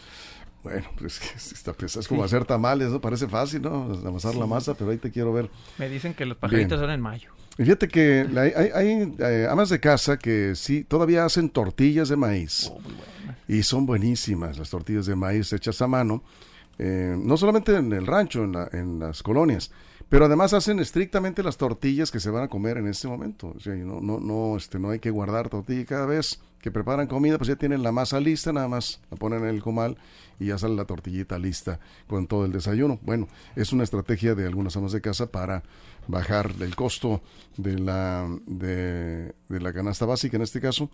Bueno, 0.63 0.89
pues 0.99 1.21
es 1.37 1.49
que 1.49 1.55
está 1.55 1.73
pesado, 1.73 2.01
es 2.01 2.09
como 2.09 2.25
hacer 2.25 2.45
tamales, 2.45 2.91
¿no? 2.91 3.01
Parece 3.01 3.29
fácil, 3.29 3.63
¿no? 3.63 3.93
Amasar 4.07 4.35
la 4.35 4.47
masa, 4.47 4.75
pero 4.75 4.91
ahí 4.91 4.99
te 4.99 5.11
quiero 5.11 5.33
ver. 5.33 5.49
Me 5.79 5.89
dicen 5.89 6.15
que 6.15 6.27
los 6.27 6.37
pajaritos 6.37 6.79
Bien. 6.79 6.81
son 6.81 6.91
en 6.91 7.01
mayo. 7.01 7.31
Y 7.57 7.65
fíjate 7.65 7.89
que 7.89 8.25
la- 8.31 8.43
hay, 8.43 8.53
hay, 8.75 9.15
eh, 9.19 9.47
amas 9.51 9.69
de 9.69 9.81
casa 9.81 10.17
que 10.17 10.55
sí, 10.55 10.85
todavía 10.85 11.25
hacen 11.25 11.49
tortillas 11.51 12.09
de 12.09 12.17
maíz. 12.17 12.71
Y 13.49 13.63
son 13.65 13.87
buenísimas 13.87 14.59
las 14.59 14.71
tortillas 14.71 15.07
de 15.07 15.17
maíz 15.17 15.53
hechas 15.53 15.81
a 15.83 15.89
mano. 15.89 16.23
eh, 16.81 17.17
no 17.21 17.37
solamente 17.37 17.75
en 17.75 17.93
el 17.93 18.07
rancho, 18.07 18.45
en, 18.45 18.53
la- 18.53 18.69
en 18.73 19.01
las 19.01 19.21
colonias, 19.25 19.73
pero 20.09 20.27
además 20.27 20.53
hacen 20.55 20.79
estrictamente 20.79 21.43
las 21.43 21.57
tortillas 21.57 22.13
que 22.13 22.21
se 22.21 22.31
van 22.31 22.45
a 22.45 22.49
comer 22.49 22.77
en 22.79 22.87
este 22.87 23.09
momento. 23.09 23.53
O 23.57 23.59
sea, 23.59 23.75
no, 23.75 24.01
no, 24.01 24.21
no, 24.21 24.57
este, 24.57 24.79
no 24.79 24.91
hay 24.91 25.01
que 25.01 25.11
guardar 25.11 25.49
tortilla 25.49 25.85
cada 25.85 26.07
vez 26.07 26.41
que 26.61 26.71
preparan 26.71 27.09
comida, 27.09 27.37
pues 27.37 27.49
ya 27.49 27.57
tienen 27.57 27.83
la 27.83 27.91
masa 27.91 28.21
lista, 28.21 28.53
nada 28.53 28.69
más 28.69 29.01
la 29.11 29.17
ponen 29.17 29.43
en 29.43 29.49
el 29.49 29.61
comal 29.63 29.97
y 30.39 30.47
ya 30.47 30.59
sale 30.59 30.77
la 30.77 30.85
tortillita 30.85 31.37
lista 31.39 31.81
con 32.07 32.29
todo 32.29 32.45
el 32.45 32.53
desayuno. 32.53 33.01
Bueno, 33.03 33.27
es 33.57 33.73
una 33.73 33.83
estrategia 33.83 34.37
de 34.37 34.47
algunas 34.47 34.77
amas 34.77 34.93
de 34.93 35.01
casa 35.01 35.33
para 35.33 35.65
bajar 36.07 36.53
el 36.61 36.77
costo 36.77 37.23
de 37.57 37.77
la, 37.79 38.29
de, 38.47 39.35
de 39.49 39.61
la 39.61 39.73
canasta 39.73 40.07
básica 40.07 40.37
en 40.37 40.43
este 40.45 40.61
caso. 40.61 40.91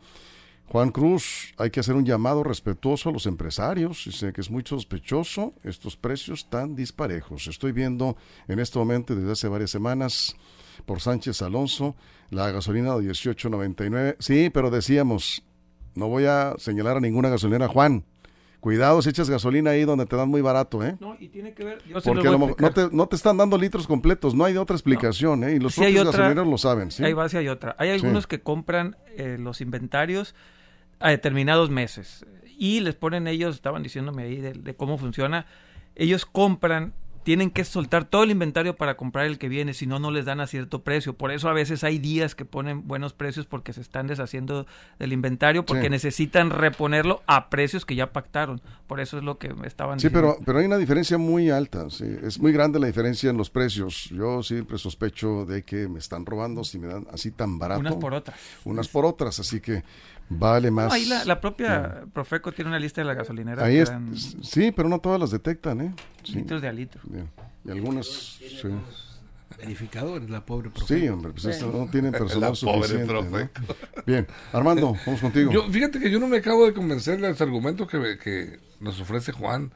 Juan 0.66 0.90
Cruz, 0.90 1.55
hay 1.59 1.70
que 1.70 1.81
hacer 1.81 1.94
un 1.94 2.05
llamado 2.05 2.42
respetuoso 2.42 3.09
a 3.09 3.12
los 3.12 3.27
empresarios. 3.27 4.05
Dice 4.07 4.33
que 4.33 4.40
es 4.40 4.50
muy 4.50 4.64
sospechoso 4.66 5.55
estos 5.62 5.96
precios 5.96 6.48
tan 6.50 6.74
disparejos. 6.74 7.46
Estoy 7.46 7.72
viendo 7.72 8.16
en 8.48 8.59
este 8.59 8.79
momento 8.79 9.14
desde 9.14 9.33
hace 9.33 9.48
varias 9.48 9.70
semanas 9.70 10.35
por 10.87 11.00
Sánchez 11.00 11.42
Alonso 11.42 11.94
la 12.31 12.50
gasolina 12.50 12.96
de 12.96 13.11
18.99. 13.11 14.16
Sí, 14.18 14.50
pero 14.50 14.70
decíamos, 14.70 15.44
no 15.94 16.09
voy 16.09 16.24
a 16.24 16.55
señalar 16.59 16.96
a 16.96 17.00
ninguna 17.00 17.29
gasolinera, 17.29 17.68
Juan. 17.68 18.05
Cuidado 18.64 19.03
si 19.03 19.11
echas 19.11 19.29
gasolina 19.29 19.72
ahí 19.72 19.85
donde 19.85 20.07
te 20.07 20.16
dan 20.16 20.31
muy 20.31 20.40
barato, 20.40 20.83
¿eh? 20.83 20.96
No, 20.98 21.18
y 21.20 21.29
tiene 21.29 21.53
que 21.53 21.66
ver. 21.66 21.83
Yo 21.87 22.00
Porque 22.00 22.31
lo 22.31 22.38
no 22.38 22.70
te, 22.72 22.88
no 22.90 23.07
te 23.07 23.14
están 23.14 23.37
dando 23.37 23.59
litros 23.59 23.87
completos, 23.87 24.35
no 24.35 24.42
hay 24.46 24.57
otra 24.57 24.74
explicación, 24.74 25.44
¿eh? 25.44 25.57
Y 25.57 25.59
los 25.59 25.74
Sí 25.74 25.83
propios 25.83 26.00
otra- 26.07 26.12
gasolineros 26.12 26.48
lo 26.50 26.57
saben, 26.57 26.90
¿sí? 26.90 27.05
Hay 27.05 27.12
base, 27.12 27.37
hay 27.37 27.48
otra. 27.48 27.77
Hay 27.79 27.90
algunos 27.90 28.27
que 28.27 28.40
compran 28.40 28.96
eh, 29.18 29.37
los 29.38 29.61
inventarios 29.61 30.35
a 30.98 31.11
determinados 31.11 31.68
meses 31.68 32.24
y 32.57 32.81
les 32.81 32.94
ponen 32.94 33.27
ellos, 33.27 33.55
estaban 33.55 33.83
diciéndome 33.83 34.22
ahí 34.22 34.37
de, 34.40 34.55
de 34.55 34.74
cómo 34.74 34.96
funciona, 34.96 35.44
ellos 35.94 36.24
compran, 36.24 36.94
tienen 37.24 37.50
que 37.50 37.64
soltar 37.64 38.04
todo 38.04 38.22
el 38.22 38.30
inventario 38.30 38.76
para 38.76 38.96
comprar 38.96 39.26
el 39.26 39.38
que 39.38 39.48
viene, 39.48 39.74
si 39.74 39.87
no, 39.87 39.98
no 39.98 40.10
les 40.12 40.24
dan 40.26 40.40
a 40.40 40.46
cierto 40.46 40.82
precio. 40.82 41.14
Por 41.14 41.32
eso 41.32 41.48
a 41.48 41.52
veces 41.52 41.82
hay 41.82 41.98
días 41.98 42.34
que 42.34 42.44
ponen 42.44 42.87
buenos 42.87 43.12
precios 43.14 43.46
porque 43.46 43.72
se 43.72 43.80
están 43.80 44.06
deshaciendo 44.06 44.66
del 44.98 45.12
inventario, 45.12 45.64
porque 45.64 45.84
Sí. 45.84 45.90
necesitan 45.90 46.50
reponerlo 46.50 47.22
a 47.26 47.48
precios 47.50 47.84
que 47.84 47.96
ya 47.96 48.12
pactaron. 48.12 48.60
Por 48.87 49.00
eso 49.00 49.16
es 49.18 49.24
lo 49.24 49.38
que 49.38 49.52
estaban 49.64 49.98
Sí, 49.98 50.08
diciendo. 50.08 50.34
pero, 50.37 50.44
pero 50.44 50.58
hay 50.58 50.66
una 50.66 50.76
diferencia 50.76 51.16
muy 51.18 51.50
alta, 51.50 51.88
sí, 51.90 52.04
es 52.22 52.38
muy 52.38 52.52
grande 52.52 52.78
la 52.78 52.87
diferencia 52.87 53.30
en 53.30 53.37
los 53.38 53.48
precios. 53.50 54.10
Yo 54.10 54.42
siempre 54.42 54.76
sospecho 54.78 55.46
de 55.46 55.64
que 55.64 55.88
me 55.88 55.98
están 55.98 56.26
robando 56.26 56.62
si 56.62 56.78
me 56.78 56.88
dan 56.88 57.06
así 57.10 57.30
tan 57.30 57.58
barato. 57.58 57.80
Unas 57.80 57.94
por 57.96 58.12
otras. 58.14 58.38
Unas 58.64 58.88
por 58.88 59.06
otras, 59.06 59.40
así 59.40 59.60
que 59.60 59.82
vale 60.28 60.70
más. 60.70 60.88
No, 60.88 60.94
ahí 60.94 61.04
la, 61.06 61.24
la 61.24 61.40
propia 61.40 62.04
Profeco 62.12 62.52
tiene 62.52 62.70
una 62.70 62.78
lista 62.78 63.00
de 63.00 63.06
la 63.06 63.14
gasolinera 63.14 63.64
Ahí 63.64 63.78
es, 63.78 63.90
dan 63.90 64.14
sí, 64.16 64.72
pero 64.72 64.88
no 64.88 64.98
todas 64.98 65.20
las 65.20 65.30
detectan, 65.30 65.80
¿eh? 65.80 65.94
Sí, 66.22 66.34
litros 66.37 66.62
de 66.62 66.68
a 66.68 66.72
litro. 66.72 67.00
bien. 67.04 67.28
Y 67.64 67.70
algunas, 67.70 68.06
sí. 68.06 68.68
Verificadores, 69.56 70.28
la 70.28 70.44
pobre 70.44 70.68
Sí, 70.70 70.74
Profeco. 70.74 71.12
hombre, 71.14 71.32
pues 71.32 71.44
esto 71.46 71.70
no 71.72 71.87
tienen 71.90 72.12
La 72.12 72.18
personal 72.18 72.52
pobre 72.60 72.88
suficiente. 72.88 73.12
¿no? 73.12 73.20
Profeco. 73.20 73.76
Bien, 74.06 74.26
Armando, 74.52 74.96
vamos 75.06 75.20
contigo. 75.20 75.52
Yo, 75.52 75.70
fíjate 75.70 76.00
que 76.00 76.10
yo 76.10 76.18
no 76.18 76.26
me 76.26 76.38
acabo 76.38 76.66
de 76.66 76.74
convencer 76.74 77.20
de 77.20 77.28
los 77.28 77.40
argumentos 77.40 77.88
que, 77.88 78.18
que 78.18 78.58
nos 78.80 79.00
ofrece 79.00 79.32
Juan 79.32 79.72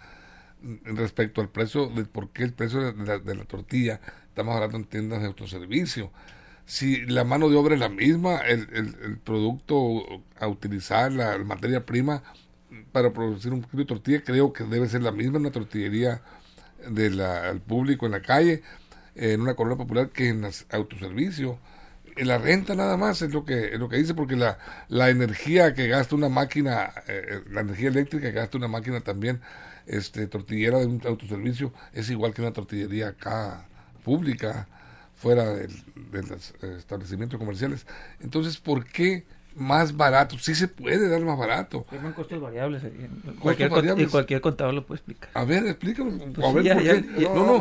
respecto 0.84 1.40
al 1.40 1.48
precio, 1.48 1.86
de 1.86 2.04
por 2.04 2.30
qué 2.30 2.42
el 2.42 2.52
precio 2.52 2.92
de 2.92 3.04
la, 3.04 3.18
de 3.18 3.34
la 3.36 3.44
tortilla 3.44 4.00
está 4.28 4.42
más 4.42 4.54
barato 4.58 4.76
en 4.76 4.84
tiendas 4.84 5.20
de 5.20 5.26
autoservicio. 5.28 6.10
Si 6.68 7.06
la 7.06 7.24
mano 7.24 7.50
de 7.50 7.56
obra 7.56 7.74
es 7.74 7.80
la 7.80 7.90
misma, 7.90 8.38
el, 8.38 8.68
el- 8.74 8.96
el 9.04 9.18
producto 9.18 10.02
a 10.38 10.48
utilizar, 10.48 11.12
la, 11.12 11.38
materia 11.38 11.86
prima 11.86 12.22
para 12.92 13.12
producir 13.12 13.52
un 13.52 13.62
kilo 13.62 13.82
de 13.84 13.86
tortilla, 13.86 14.22
creo 14.24 14.52
que 14.52 14.64
debe 14.64 14.88
ser 14.88 15.02
la 15.02 15.12
misma 15.12 15.38
en 15.38 15.42
una 15.46 15.52
tortillería 15.52 16.22
del 16.90 17.20
público 17.62 18.06
en 18.06 18.12
la 18.12 18.22
calle, 18.22 18.62
en 19.16 19.40
una 19.42 19.54
colonia 19.56 19.78
popular 19.78 20.10
que 20.10 20.28
en 20.30 20.42
las 20.42 20.66
autoservicio. 20.70 21.58
En 22.16 22.28
la 22.28 22.38
renta 22.38 22.74
nada 22.74 22.96
más 22.96 23.22
es 23.22 23.32
lo 23.32 23.44
que 23.44 23.74
es 23.74 23.78
lo 23.78 23.88
que 23.88 23.96
dice 23.98 24.14
porque 24.14 24.36
la, 24.36 24.58
la 24.88 25.10
energía 25.10 25.74
que 25.74 25.86
gasta 25.88 26.16
una 26.16 26.28
máquina 26.28 26.92
eh, 27.08 27.42
la 27.50 27.60
energía 27.62 27.88
eléctrica 27.90 28.28
que 28.28 28.32
gasta 28.32 28.58
una 28.58 28.68
máquina 28.68 29.00
también 29.02 29.40
este 29.86 30.26
tortillera 30.26 30.78
de 30.80 30.86
un 30.86 31.00
autoservicio 31.06 31.72
es 31.92 32.10
igual 32.10 32.34
que 32.34 32.42
una 32.42 32.52
tortillería 32.52 33.08
acá 33.08 33.68
pública 34.04 34.68
fuera 35.18 35.52
del- 35.52 35.82
de 36.12 36.22
los 36.22 36.54
eh, 36.62 36.74
establecimientos 36.78 37.38
comerciales 37.38 37.86
entonces 38.20 38.56
¿por 38.58 38.84
qué 38.84 39.24
más 39.56 39.96
barato? 39.96 40.38
sí 40.38 40.54
se 40.54 40.68
puede 40.68 41.08
dar 41.08 41.20
más 41.22 41.36
barato 41.36 41.84
Llaman 41.90 42.12
costos 42.12 42.40
variables. 42.40 42.84
eh, 42.84 43.08
Cualquier, 43.40 43.68
con- 43.70 43.78
variables. 43.78 44.06
y 44.06 44.10
cualquier 44.10 44.40
contador 44.40 44.72
lo 44.74 44.86
puede 44.86 44.98
explicar. 44.98 45.30
a 45.34 45.44
ver 45.44 45.66
explícame 45.66 46.12
Pues 46.32 46.46
a 46.46 46.52
ver 46.52 46.62
sí, 46.62 46.68
ya- 46.68 46.74
por 46.74 46.84
ya- 46.84 46.92
qué. 47.02 47.22
ya- 47.22 47.28
no 47.34 47.44
no 47.44 47.58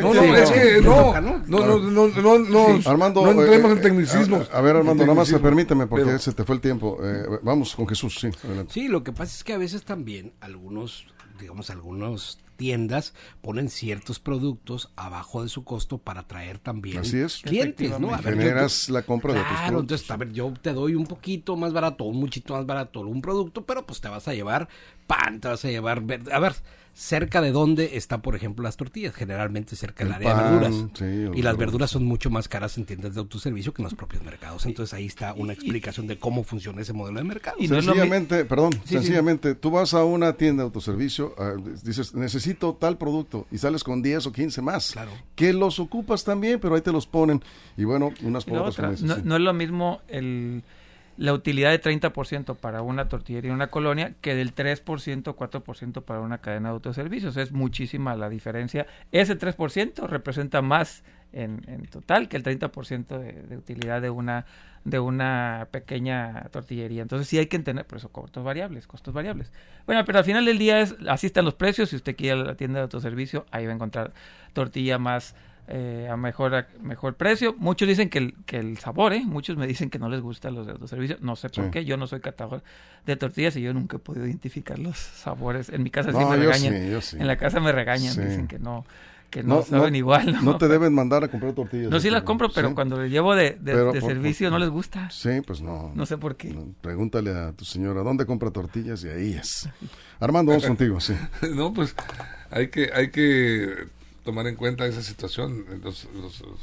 no, 0.14 0.22
que- 0.22 0.42
es 0.42 0.50
que 0.52 0.80
no 0.80 1.20
¿no? 1.20 1.42
no 1.46 1.66
no 1.66 1.78
no 2.08 2.08
no 2.08 2.38
no 2.38 2.88
Armando, 2.88 3.22
no 3.24 3.42
entremos 3.42 3.70
eh, 3.70 3.74
en 3.74 3.80
tecnicismos 3.82 4.48
A, 4.52 4.58
a 4.58 4.60
ver, 4.60 4.76
Armando, 4.76 5.02
nada 5.04 5.14
más 5.16 5.32
permíteme 5.32 5.88
porque 5.88 6.04
Pero- 6.04 6.18
se 6.20 6.32
te 6.32 6.44
fue 6.44 6.54
el 6.54 6.60
tiempo. 6.60 6.98
Eh, 7.02 7.26
vamos 7.42 7.74
con 7.74 7.88
Jesús, 7.88 8.14
sí, 8.20 8.28
adelante. 8.44 8.72
Sí, 8.72 8.86
lo 8.86 9.02
que 9.02 9.10
pasa 9.10 9.34
es 9.36 9.42
que 9.42 9.52
a 9.52 9.58
veces 9.58 9.82
también 9.84 10.32
algunos, 10.40 11.06
digamos, 11.40 11.68
algunas 11.70 12.38
tiendas 12.60 13.14
ponen 13.40 13.70
ciertos 13.70 14.20
productos 14.20 14.90
abajo 14.94 15.42
de 15.42 15.48
su 15.48 15.64
costo 15.64 15.96
para 15.96 16.20
atraer 16.20 16.58
también 16.58 16.98
Así 16.98 17.16
es. 17.18 17.38
clientes, 17.40 17.98
¿no? 17.98 18.12
A 18.12 18.18
ver, 18.18 18.34
yo- 18.34 18.40
Generas 18.42 18.90
la 18.90 19.00
compra 19.00 19.32
de 19.32 19.40
tus 19.40 19.48
productos. 19.48 19.80
entonces, 19.80 20.10
a 20.10 20.16
ver, 20.18 20.32
yo 20.32 20.52
te 20.60 20.74
doy 20.74 20.94
un 20.94 21.06
poquito 21.06 21.56
más 21.56 21.72
barato, 21.72 22.04
un 22.04 22.18
muchito 22.18 22.52
más 22.52 22.66
barato 22.66 23.00
un 23.00 23.22
producto, 23.22 23.64
pero 23.64 23.86
pues 23.86 24.02
te 24.02 24.08
vas 24.10 24.28
a 24.28 24.34
llevar 24.34 24.68
pan, 25.10 25.40
te 25.40 25.48
vas 25.48 25.64
a 25.64 25.68
llevar... 25.68 26.02
ver- 26.02 26.32
A 26.32 26.38
ver, 26.38 26.54
cerca 26.92 27.40
de 27.40 27.50
dónde 27.52 27.96
está, 27.96 28.20
por 28.20 28.34
ejemplo, 28.36 28.62
las 28.64 28.76
tortillas, 28.76 29.14
generalmente 29.14 29.74
cerca 29.76 30.04
del 30.04 30.08
El 30.12 30.14
área 30.16 30.34
pan, 30.34 30.44
de 30.44 30.50
verduras. 30.68 30.90
sí, 30.98 31.38
y 31.38 31.42
las 31.42 31.56
verduras 31.56 31.90
son 31.90 32.04
mucho 32.04 32.30
más 32.30 32.48
caras 32.48 32.76
en 32.78 32.84
tiendas 32.84 33.14
de 33.14 33.20
autoservicio 33.20 33.72
que 33.72 33.80
en 33.80 33.84
los 33.84 33.94
propios 33.94 34.22
mercados. 34.24 34.66
Entonces 34.66 34.92
ahí 34.92 35.06
está 35.06 35.32
una 35.34 35.52
explicación 35.52 36.06
de 36.08 36.18
cómo 36.18 36.42
funciona 36.44 36.82
ese 36.82 36.92
modelo 36.92 37.18
de 37.18 37.24
mercado. 37.24 37.56
Y 37.60 37.68
no 37.68 37.76
mi- 37.76 37.82
Sencillamente, 37.82 38.44
perdón, 38.44 38.72
sí. 38.84 38.94
sencillamente, 38.94 39.54
tú 39.54 39.70
vas 39.70 39.94
a 39.94 40.04
una 40.04 40.34
tienda 40.34 40.62
de 40.62 40.66
autoservicio, 40.66 41.34
ah, 41.38 41.54
dices, 41.82 42.14
necesito 42.14 42.74
tal 42.78 42.98
producto, 42.98 43.46
y 43.50 43.58
sales 43.58 43.82
con 43.84 44.02
10 44.02 44.26
o 44.26 44.32
15 44.32 44.60
más. 44.60 44.90
Claro. 44.92 45.12
Que 45.36 45.52
los 45.52 45.78
ocupas 45.78 46.24
también, 46.24 46.58
pero 46.60 46.74
ahí 46.74 46.82
te 46.82 46.92
los 46.92 47.06
ponen. 47.06 47.42
Y 47.76 47.84
bueno, 47.84 48.12
unas 48.22 48.44
por 48.44 48.58
otras. 48.58 49.00
no, 49.02 49.14
sí. 49.16 49.22
no 49.24 49.36
es 49.36 49.42
lo 49.42 49.54
mismo 49.54 50.00
el, 50.08 50.62
la 51.20 51.34
utilidad 51.34 51.68
de 51.70 51.82
30% 51.82 52.56
para 52.56 52.80
una 52.80 53.10
tortillería 53.10 53.50
en 53.50 53.54
una 53.54 53.66
colonia 53.66 54.14
que 54.22 54.34
del 54.34 54.54
3% 54.54 55.36
4% 55.36 56.02
para 56.02 56.20
una 56.20 56.38
cadena 56.38 56.70
de 56.70 56.72
autoservicios. 56.72 57.36
Es 57.36 57.52
muchísima 57.52 58.16
la 58.16 58.30
diferencia. 58.30 58.86
Ese 59.12 59.38
3% 59.38 60.08
representa 60.08 60.62
más 60.62 61.04
en, 61.34 61.60
total 61.90 62.30
que 62.30 62.38
el 62.38 62.42
30% 62.42 63.18
de, 63.18 63.32
de 63.34 63.56
utilidad 63.58 64.00
de 64.00 64.08
una 64.08 64.46
de 64.84 64.98
una 64.98 65.68
pequeña 65.70 66.48
tortillería. 66.52 67.02
Entonces 67.02 67.28
sí 67.28 67.36
hay 67.36 67.48
que 67.48 67.56
entender, 67.56 67.86
por 67.86 67.98
eso 67.98 68.08
costos 68.10 68.42
variables, 68.42 68.86
costos 68.86 69.12
variables. 69.12 69.52
Bueno, 69.84 70.06
pero 70.06 70.20
al 70.20 70.24
final 70.24 70.46
del 70.46 70.56
día 70.56 70.80
es, 70.80 70.96
así 71.06 71.26
están 71.26 71.44
los 71.44 71.54
precios. 71.54 71.90
Si 71.90 71.96
usted 71.96 72.16
quiere 72.16 72.42
la 72.42 72.54
tienda 72.54 72.78
de 72.78 72.84
autoservicio, 72.84 73.44
ahí 73.50 73.66
va 73.66 73.72
a 73.72 73.74
encontrar 73.74 74.14
tortilla 74.54 74.98
más 74.98 75.34
eh, 75.72 76.08
a 76.10 76.16
mejor 76.16 76.54
a 76.54 76.66
mejor 76.82 77.14
precio. 77.14 77.54
Muchos 77.56 77.86
dicen 77.86 78.10
que 78.10 78.18
el, 78.18 78.34
que 78.44 78.56
el 78.58 78.78
sabor, 78.78 79.12
¿eh? 79.12 79.22
Muchos 79.24 79.56
me 79.56 79.66
dicen 79.68 79.88
que 79.88 79.98
no 80.00 80.08
les 80.08 80.20
gustan 80.20 80.54
los 80.54 80.66
de 80.66 80.72
autoservicio. 80.72 81.16
No 81.20 81.36
sé 81.36 81.48
por 81.48 81.66
Sí. 81.66 81.70
qué. 81.70 81.84
Yo 81.84 81.96
no 81.96 82.06
soy 82.08 82.20
catador 82.20 82.62
de 83.06 83.16
tortillas 83.16 83.54
y 83.56 83.62
yo 83.62 83.72
nunca 83.72 83.96
he 83.96 84.00
podido 84.00 84.26
identificar 84.26 84.78
los 84.80 84.98
sabores. 84.98 85.68
En 85.68 85.82
mi 85.84 85.90
casa 85.90 86.10
sí 86.10 86.18
me 86.18 86.24
yo 86.24 86.36
regañan. 86.36 86.74
sí, 86.74 86.90
yo 86.90 87.00
sí. 87.00 87.16
En 87.20 87.26
la 87.28 87.36
casa 87.36 87.60
me 87.60 87.70
regañan. 87.72 88.12
Sí. 88.14 88.20
Dicen 88.20 88.48
que 88.48 88.58
no, 88.58 88.84
que 89.30 89.44
no, 89.44 89.56
No, 89.58 89.62
saben 89.62 89.92
no- 89.92 89.96
igual. 89.98 90.32
¿no? 90.32 90.42
No 90.42 90.58
te 90.58 90.66
deben 90.66 90.92
mandar 90.92 91.22
a 91.22 91.28
comprar 91.28 91.52
tortillas. 91.52 91.88
No, 91.88 92.00
sí 92.00 92.10
las 92.10 92.24
compro, 92.24 92.50
pero 92.52 92.70
Sí. 92.70 92.74
cuando 92.74 93.00
les 93.00 93.12
llevo 93.12 93.36
de, 93.36 93.50
de- 93.50 93.56
Pero 93.62 93.92
de 93.92 94.00
por- 94.00 94.10
servicio 94.10 94.48
por- 94.48 94.58
no 94.58 94.64
les 94.64 94.70
gusta. 94.70 95.08
Sí, 95.10 95.40
pues 95.46 95.62
no. 95.62 95.92
No 95.94 96.04
sé 96.04 96.18
por 96.18 96.34
qué. 96.34 96.52
Pregúntale 96.80 97.30
a 97.32 97.52
tu 97.52 97.64
señora, 97.64 98.02
¿dónde 98.02 98.26
compra 98.26 98.50
tortillas? 98.50 99.04
Y 99.04 99.08
ahí 99.08 99.34
es. 99.34 99.68
Armando, 100.18 100.50
vamos 100.50 100.66
contigo, 100.66 100.98
sí. 100.98 101.14
no, 101.54 101.72
pues 101.72 101.94
hay 102.50 102.70
que, 102.70 102.90
hay 102.92 103.10
que 103.12 103.86
tomar 104.24 104.46
en 104.46 104.56
cuenta 104.56 104.86
esa 104.86 105.02
situación, 105.02 105.64
los, 105.82 106.06
los, 106.14 106.40
los, 106.40 106.58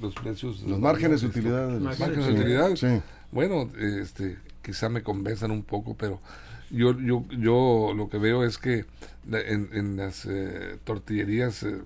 los 0.00 0.14
precios. 0.14 0.62
Los 0.62 0.78
márgenes 0.80 1.20
de 1.22 1.26
utilidad. 1.28 1.70
Los 1.70 1.98
márgenes 1.98 2.26
de 2.26 2.32
utilidad. 2.32 2.74
Sí. 2.76 3.00
Bueno, 3.32 3.70
este, 3.78 4.38
quizá 4.62 4.88
me 4.88 5.02
convenzan 5.02 5.50
un 5.50 5.62
poco, 5.62 5.94
pero 5.96 6.20
yo, 6.70 6.98
yo, 7.00 7.24
yo 7.38 7.92
lo 7.96 8.08
que 8.08 8.18
veo 8.18 8.44
es 8.44 8.58
que 8.58 8.84
la- 9.28 9.40
en, 9.40 9.68
en 9.72 9.96
las 9.96 10.26
eh, 10.26 10.78
tortillerías 10.84 11.62
eh, 11.62 11.78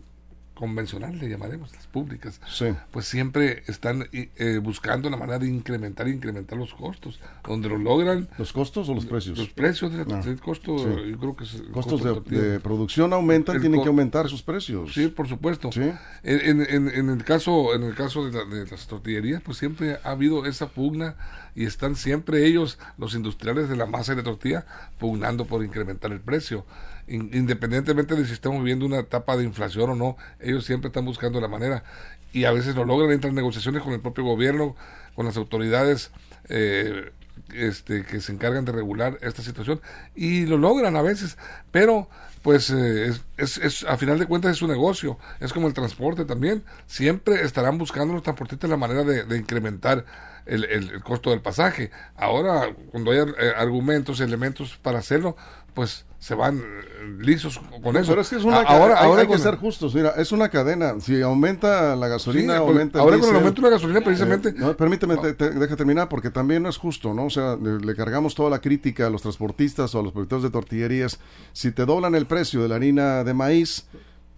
convencionales, 0.61 1.21
le 1.21 1.29
llamaremos, 1.29 1.73
las 1.75 1.87
públicas, 1.89 2.41
Sí. 2.49 2.67
pues 2.93 3.07
siempre 3.07 3.65
están 3.67 4.07
eh, 4.13 4.61
buscando 4.63 5.11
la 5.11 5.17
manera 5.17 5.39
de 5.41 5.49
incrementar 5.49 6.07
e 6.07 6.11
incrementar 6.11 6.57
los 6.59 6.73
costos. 6.75 7.19
Donde 7.43 7.69
lo 7.69 7.79
logran, 7.79 8.29
¿Los 8.39 8.53
costos 8.53 8.89
o 8.89 8.95
los 8.95 9.07
precios? 9.07 9.37
los 9.39 9.49
precios 9.49 9.93
del 9.93 10.07
Ah, 10.13 10.23
costo, 10.45 10.79
sí. 10.79 11.11
yo 11.11 11.19
creo 11.19 11.35
que 11.37 11.45
es 11.45 11.55
el 11.55 11.71
costos 11.71 12.03
costo 12.03 12.21
de, 12.31 12.41
de 12.53 12.61
producción 12.61 13.13
aumentan, 13.13 13.57
El 13.57 13.63
tienen 13.63 13.83
que 13.83 13.89
aumentar 13.89 14.29
sus 14.29 14.43
precios. 14.43 14.93
Sí, 14.95 15.09
por 15.09 15.27
supuesto. 15.27 15.73
Sí. 15.73 15.91
En, 16.23 16.61
en- 16.61 16.67
en- 16.69 16.89
en 16.89 17.09
el 17.11 17.25
caso, 17.25 17.75
en 17.75 17.83
el 17.83 17.95
caso 17.95 18.25
de, 18.31 18.33
la- 18.33 18.45
de 18.45 18.67
las 18.71 18.87
tortillerías, 18.87 19.43
pues 19.43 19.57
siempre 19.59 19.97
ha 20.05 20.11
habido 20.11 20.45
esa 20.47 20.69
pugna 20.69 21.17
y 21.57 21.65
están 21.65 21.97
siempre 21.97 22.47
ellos, 22.47 22.79
los 22.99 23.15
industriales 23.15 23.69
de 23.69 23.77
la 23.77 23.87
masa 23.87 24.13
y 24.13 24.17
de 24.17 24.23
tortilla, 24.23 24.67
pugnando 24.99 25.47
por 25.47 25.65
incrementar 25.65 26.13
el 26.13 26.21
precio. 26.21 26.65
In- 27.11 27.31
independientemente 27.35 28.15
de 28.15 28.25
si 28.25 28.33
estamos 28.33 28.59
viviendo 28.61 28.87
una 28.87 29.01
etapa 29.01 29.37
de 29.37 29.45
inflación 29.45 29.91
o 29.91 29.95
no, 29.97 30.17
ellos 30.41 30.65
siempre 30.65 30.89
están 30.89 31.05
buscando 31.05 31.41
la 31.41 31.49
manera. 31.49 31.85
Y 32.33 32.45
a 32.45 32.53
veces 32.53 32.77
lo 32.77 32.85
logran, 32.85 33.11
entran 33.11 33.31
en 33.33 33.37
negociaciones 33.37 33.83
con 33.83 33.93
el 33.93 34.01
propio 34.01 34.25
gobierno, 34.25 34.77
con 35.15 35.27
las 35.27 35.37
autoridades 35.37 36.13
eh, 36.49 37.11
este, 37.53 38.05
que 38.05 38.21
se 38.21 38.33
encargan 38.33 38.65
de 38.65 38.73
regular 38.73 39.19
esta 39.23 39.43
situación 39.43 39.81
y 40.15 40.47
lo 40.47 40.57
logran 40.57 40.95
a 40.97 41.03
veces, 41.03 41.37
pero 41.73 42.09
pues 42.43 42.71
eh, 42.71 43.13
es, 43.37 43.59
es, 43.59 43.85
a 43.85 43.97
final 43.99 44.19
de 44.19 44.27
cuentas 44.27 44.53
es 44.53 44.59
su 44.59 44.67
negocio, 44.69 45.19
es 45.41 45.53
como 45.53 45.67
el 45.67 45.75
transporte 45.75 46.25
también, 46.25 46.63
siempre 46.87 47.43
estarán 47.43 47.77
buscando 47.77 48.15
los 48.15 48.23
transportistas 48.23 48.71
la 48.71 48.77
manera 48.79 49.05
de, 49.05 49.25
de 49.25 49.37
incrementar 49.37 50.07
el, 50.47 50.65
el- 50.65 50.91
el 50.91 51.03
costo 51.03 51.31
del 51.31 51.41
pasaje. 51.43 51.91
Ahora, 52.17 52.75
cuando 52.93 53.11
hay 53.11 53.19
eh, 53.19 53.53
argumentos, 53.57 54.21
elementos 54.21 54.77
para 54.81 55.01
hacerlo, 55.01 55.37
pues 55.75 56.07
se 56.21 56.35
van 56.35 56.59
eh, 56.59 57.17
lisos 57.19 57.59
con 57.83 57.97
eso. 57.97 58.11
Pero 58.11 58.21
es 58.21 58.29
que 58.29 58.37
es 58.37 58.45
una 58.45 58.59
ahora, 58.61 59.01
hay, 59.01 59.07
ahora 59.07 59.23
hay 59.23 59.27
que 59.27 59.33
con- 59.33 59.43
ser 59.43 59.57
justos. 59.57 59.95
Mira, 59.95 60.11
es 60.19 60.31
una 60.33 60.49
cadena. 60.51 60.95
Si 61.01 61.21
aumenta 61.23 61.97
la 61.97 62.07
gasolina, 62.09 62.59
aumenta 62.59 62.99
el 62.99 63.03
ahora 63.03 63.19
con 63.19 63.31
el 63.31 63.37
aumento 63.37 63.63
de 63.63 63.69
la 63.69 63.75
gasolina 63.77 64.01
precisamente 64.03 64.51
Eh, 64.51 64.55
no, 64.57 64.77
permíteme, 64.77 65.17
te, 65.17 65.33
te- 65.33 65.51
deja 65.51 65.75
terminar, 65.77 66.09
porque 66.11 66.31
también 66.31 66.63
no 66.63 66.69
es 66.69 66.77
justo, 66.77 67.15
¿no? 67.15 67.25
O 67.25 67.31
sea, 67.31 67.57
le, 67.57 67.79
le 67.81 67.95
cargamos 67.97 68.35
toda 68.35 68.51
la 68.51 68.61
crítica 68.61 69.07
a 69.07 69.11
los 69.11 69.23
transportistas 69.23 69.95
o 69.95 70.01
a 70.01 70.03
los 70.03 70.13
productores 70.13 70.43
de 70.45 70.51
tortillerías. 70.51 71.19
Si 71.55 71.73
te 71.73 71.87
doblan 71.87 72.15
el 72.15 72.27
precio 72.27 72.63
de 72.63 72.69
la 72.69 72.75
harina 72.77 73.25
de 73.25 73.33
maíz, 73.33 73.87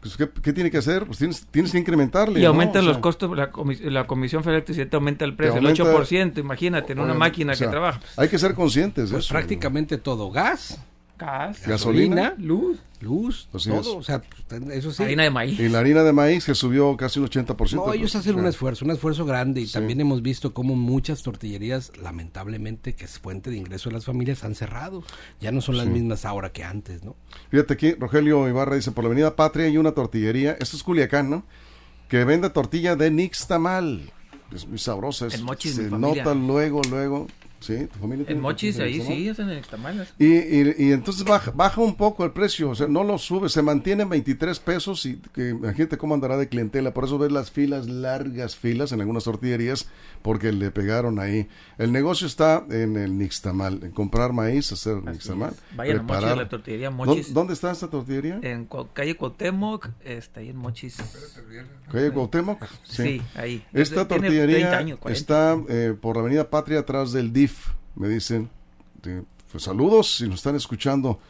pues, 0.01 0.17
¿qué, 0.17 0.29
qué 0.41 0.53
tiene 0.53 0.71
que 0.71 0.79
hacer? 0.79 1.05
Pues 1.07 1.19
tienes, 1.19 1.47
tienes 1.51 1.73
que 1.73 1.79
incrementarle. 1.79 2.39
Y 2.39 2.43
¿no? 2.45 2.51
aumentan 2.51 2.85
los 2.85 2.95
sea, 2.95 3.01
costos, 3.01 3.37
la, 3.37 3.51
comis- 3.51 3.81
la 3.83 4.07
Comisión 4.07 4.45
Federal 4.45 4.65
de 4.65 4.87
te 4.87 4.97
aumenta 4.97 5.25
el 5.25 5.35
precio, 5.35 5.57
aumenta- 5.61 5.83
el 5.83 5.95
8%, 6.07 6.39
imagínate, 6.39 6.93
en 6.93 7.01
una 7.01 7.15
máquina 7.15 7.53
o 7.53 7.57
sea, 7.57 7.67
que 7.67 7.71
trabaja. 7.73 8.01
Hay 8.17 8.29
que 8.29 8.39
ser 8.39 8.55
conscientes 8.55 9.11
de 9.11 9.15
Pues 9.15 9.25
eso. 9.25 9.33
prácticamente 9.35 9.99
todo, 9.99 10.31
gas, 10.31 10.79
Gas, 11.27 11.67
Gasolina. 11.67 12.35
luz, 12.39 12.79
luz, 13.01 13.49
Así 13.53 13.69
todo, 13.71 13.81
es. 13.81 13.87
o 13.87 14.03
sea, 14.03 14.23
pues, 14.49 14.63
eso 14.73 14.93
sí. 14.93 15.03
harina 15.03 15.23
de 15.23 15.31
maíz. 15.31 15.59
Y 15.61 15.69
la 15.69 15.79
harina 15.79 16.03
de 16.03 16.13
maíz 16.13 16.45
que 16.45 16.55
subió 16.55 16.97
casi 16.97 17.21
un 17.21 17.27
80%. 17.29 17.75
No, 17.87 17.93
ellos 17.93 18.13
pues, 18.13 18.17
hacen 18.17 18.35
o 18.37 18.39
un 18.39 18.47
esfuerzo, 18.47 18.85
un 18.85 18.91
esfuerzo 18.91 19.25
grande 19.25 19.61
y 19.61 19.67
también 19.67 20.01
hemos 20.01 20.23
visto 20.23 20.53
cómo 20.53 20.75
muchas 20.75 21.23
tortillerías, 21.23 21.93
lamentablemente, 22.03 22.95
que 22.95 23.05
es 23.05 23.19
fuente 23.19 23.51
de 23.51 23.57
ingreso 23.57 23.89
de 23.89 23.95
las 23.95 24.05
familias, 24.05 24.45
han 24.45 24.55
cerrado. 24.55 25.03
Ya 25.41 25.53
no 25.53 25.61
son 25.61 25.77
las 25.77 25.87
mismas 25.87 26.25
ahora 26.25 26.53
que 26.53 26.65
antes, 26.65 27.05
¿no? 27.05 27.15
Fíjate 27.51 27.75
aquí, 27.75 27.93
Rogelio 27.95 28.49
Ibarra 28.49 28.77
dice, 28.77 28.91
por 28.93 29.05
la 29.05 29.09
avenida 29.09 29.37
Patria 29.37 29.67
hay 29.67 29.79
una 29.79 29.93
tortillería, 29.93 30.57
esto 30.61 30.77
es 30.77 30.83
Culiacán, 30.83 31.31
¿no? 31.31 31.45
Que 32.09 32.25
vende 32.25 32.51
tortilla 32.51 32.97
de 32.97 33.11
nixtamal. 33.11 34.11
Es 34.55 34.67
muy 34.69 34.79
sabrosa. 34.79 35.27
es- 35.29 35.35
En 35.35 35.45
Mochis, 35.45 35.75
Se 35.77 35.83
mi 35.85 35.89
familia. 35.91 36.25
nota 36.25 36.35
luego, 36.35 36.83
luego. 36.91 37.27
Sí, 37.63 37.87
tu 37.87 37.99
familia 38.01 38.27
tiene 38.27 38.39
En 38.39 38.43
Mochis, 38.43 38.79
ahí 38.81 39.01
sí, 39.01 39.29
hacen 39.29 39.49
el 39.49 39.63
tamales. 39.65 40.13
Y, 40.19 40.27
y, 40.27 40.75
y 40.79 40.93
entonces 40.93 41.25
baja, 41.25 41.51
baja 41.53 41.81
un 41.81 41.95
poco 41.95 42.25
el 42.25 42.33
precio, 42.33 42.71
o 42.71 42.75
sea, 42.75 42.89
no 42.89 43.05
lo 43.05 43.17
sube, 43.19 43.49
se 43.49 43.63
mantiene 43.63 44.03
en 44.03 44.09
23 44.09 44.59
pesos 44.61 45.07
y 45.07 45.17
que 45.33 45.51
imagínate 45.51 45.97
cómo 45.97 46.15
andará 46.15 46.37
de 46.37 46.49
clientela, 46.49 46.93
por 46.93 47.05
eso 47.05 47.19
ves 47.19 47.31
las 47.33 47.51
filas, 47.51 47.87
largas 47.89 48.57
filas 48.57 48.93
en 48.93 49.01
algunas 49.01 49.25
tortillerías, 49.25 49.87
porque 50.23 50.53
le 50.53 50.71
pegaron 50.71 51.19
ahí. 51.21 51.49
El 51.79 51.93
negocio 51.93 52.27
está 52.27 52.65
en 52.71 52.97
el 52.97 53.17
nixtamal, 53.17 53.81
en 53.85 53.91
comprar 53.93 54.33
maíz, 54.33 54.73
hacer 54.73 54.97
Así 54.99 55.07
nixtamal, 55.11 55.51
es. 55.53 55.77
Vayan 55.77 55.99
a 55.99 56.03
Mochis, 56.03 56.17
preparar. 56.19 56.37
la 56.39 56.49
tortillería 56.49 56.89
¿Dó- 56.91 56.93
Mochis. 56.93 57.33
¿Dónde 57.33 57.53
está 57.55 57.71
esta 57.71 57.89
tortillería? 57.89 58.41
En 58.43 58.69
calle 58.93 59.17
Cuauhtémoc, 59.17 59.89
está 60.05 60.41
ahí 60.41 60.49
en 60.51 60.57
Mochis. 60.57 60.97
¿Calle 61.91 62.11
Cuauhtémoc? 62.11 62.65
Sí, 62.85 63.21
ahí. 63.35 63.65
Esta 63.73 64.07
Tiene 64.09 64.23
tortillería 64.29 64.57
30 64.71 64.79
años, 64.79 64.99
40. 64.99 65.21
está 65.21 65.59
eh, 65.69 65.95
por 66.01 66.17
la 66.17 66.23
Avenida 66.23 66.49
Patria, 66.51 66.81
atrás 66.81 67.13
del 67.13 67.33
DIF, 67.33 67.52
me 67.95 68.09
dicen. 68.09 68.51
Pues 69.51 69.65
saludos, 69.65 70.17
si 70.17 70.25
nos 70.27 70.37
están 70.37 70.57
escuchando. 70.57 71.21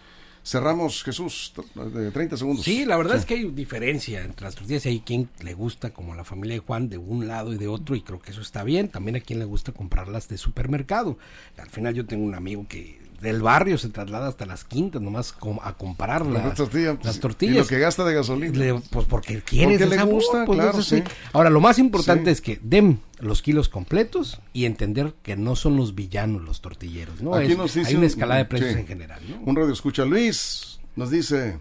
Cerramos, 0.44 1.04
Jesús, 1.04 1.52
de 1.74 2.10
30 2.10 2.36
segundos. 2.36 2.64
Sí, 2.64 2.84
la 2.84 2.96
verdad 2.96 3.16
es 3.16 3.24
que 3.24 3.34
hay 3.34 3.44
diferencia 3.50 4.24
entre 4.24 4.44
las 4.44 4.56
tortillas 4.56 4.84
hay 4.86 4.98
quien 5.00 5.28
le 5.40 5.54
gusta, 5.54 5.90
como 5.90 6.16
la 6.16 6.24
familia 6.24 6.54
de 6.54 6.60
Juan, 6.60 6.88
de 6.88 6.98
un 6.98 7.28
lado 7.28 7.52
y 7.52 7.58
de 7.58 7.68
otro, 7.68 7.94
y 7.94 8.02
creo 8.02 8.20
que 8.20 8.32
eso 8.32 8.40
está 8.40 8.64
bien. 8.64 8.88
También 8.88 9.14
a 9.16 9.20
quien 9.20 9.38
le 9.38 9.44
gusta 9.44 9.70
comprarlas 9.70 10.28
de 10.28 10.38
supermercado. 10.38 11.16
Al 11.58 11.70
final 11.70 11.94
yo 11.94 12.06
tengo 12.06 12.24
un 12.24 12.34
amigo 12.34 12.66
que 12.68 13.00
del 13.22 13.40
barrio 13.40 13.78
se 13.78 13.88
traslada 13.88 14.28
hasta 14.28 14.44
las 14.44 14.64
quintas 14.64 15.00
nomás 15.00 15.34
a 15.62 15.72
comprar 15.74 16.26
Las 16.26 16.44
las, 16.44 16.54
tortillas, 16.56 16.96
pues, 16.96 17.06
las 17.06 17.16
Y 17.16 17.20
tortillas. 17.20 17.56
lo 17.56 17.66
que 17.66 17.78
gasta 17.78 18.04
de 18.04 18.14
gasolina. 18.14 18.58
Le- 18.58 18.74
pues 18.90 19.06
porque 19.06 19.40
quiere 19.42 19.78
Porque 19.78 19.96
le 19.96 20.02
gusta, 20.04 20.44
pues, 20.44 20.58
claro, 20.58 20.82
sí. 20.82 21.02
Ahora, 21.32 21.48
lo 21.48 21.60
más 21.60 21.78
importante 21.78 22.26
Sí. 22.26 22.30
es 22.32 22.40
que 22.40 22.60
den 22.62 23.00
los 23.20 23.40
kilos 23.40 23.68
completos 23.68 24.40
y 24.52 24.64
entender 24.64 25.14
que 25.22 25.36
no 25.36 25.56
son 25.56 25.76
los 25.76 25.94
villanos 25.94 26.42
los 26.42 26.60
tortilleros, 26.60 27.22
¿no? 27.22 27.34
Aquí 27.34 27.52
Es- 27.52 27.58
nos 27.58 27.76
hay 27.76 27.84
dicen- 27.84 27.96
una 27.98 28.06
escalada 28.08 28.38
de 28.40 28.44
precios 28.46 28.74
en 28.76 28.86
general, 28.86 29.22
¿no? 29.28 29.40
Un 29.46 29.56
radio 29.56 29.72
escucha. 29.72 30.04
Luis 30.04 30.80
nos 30.96 31.10
dice: 31.10 31.58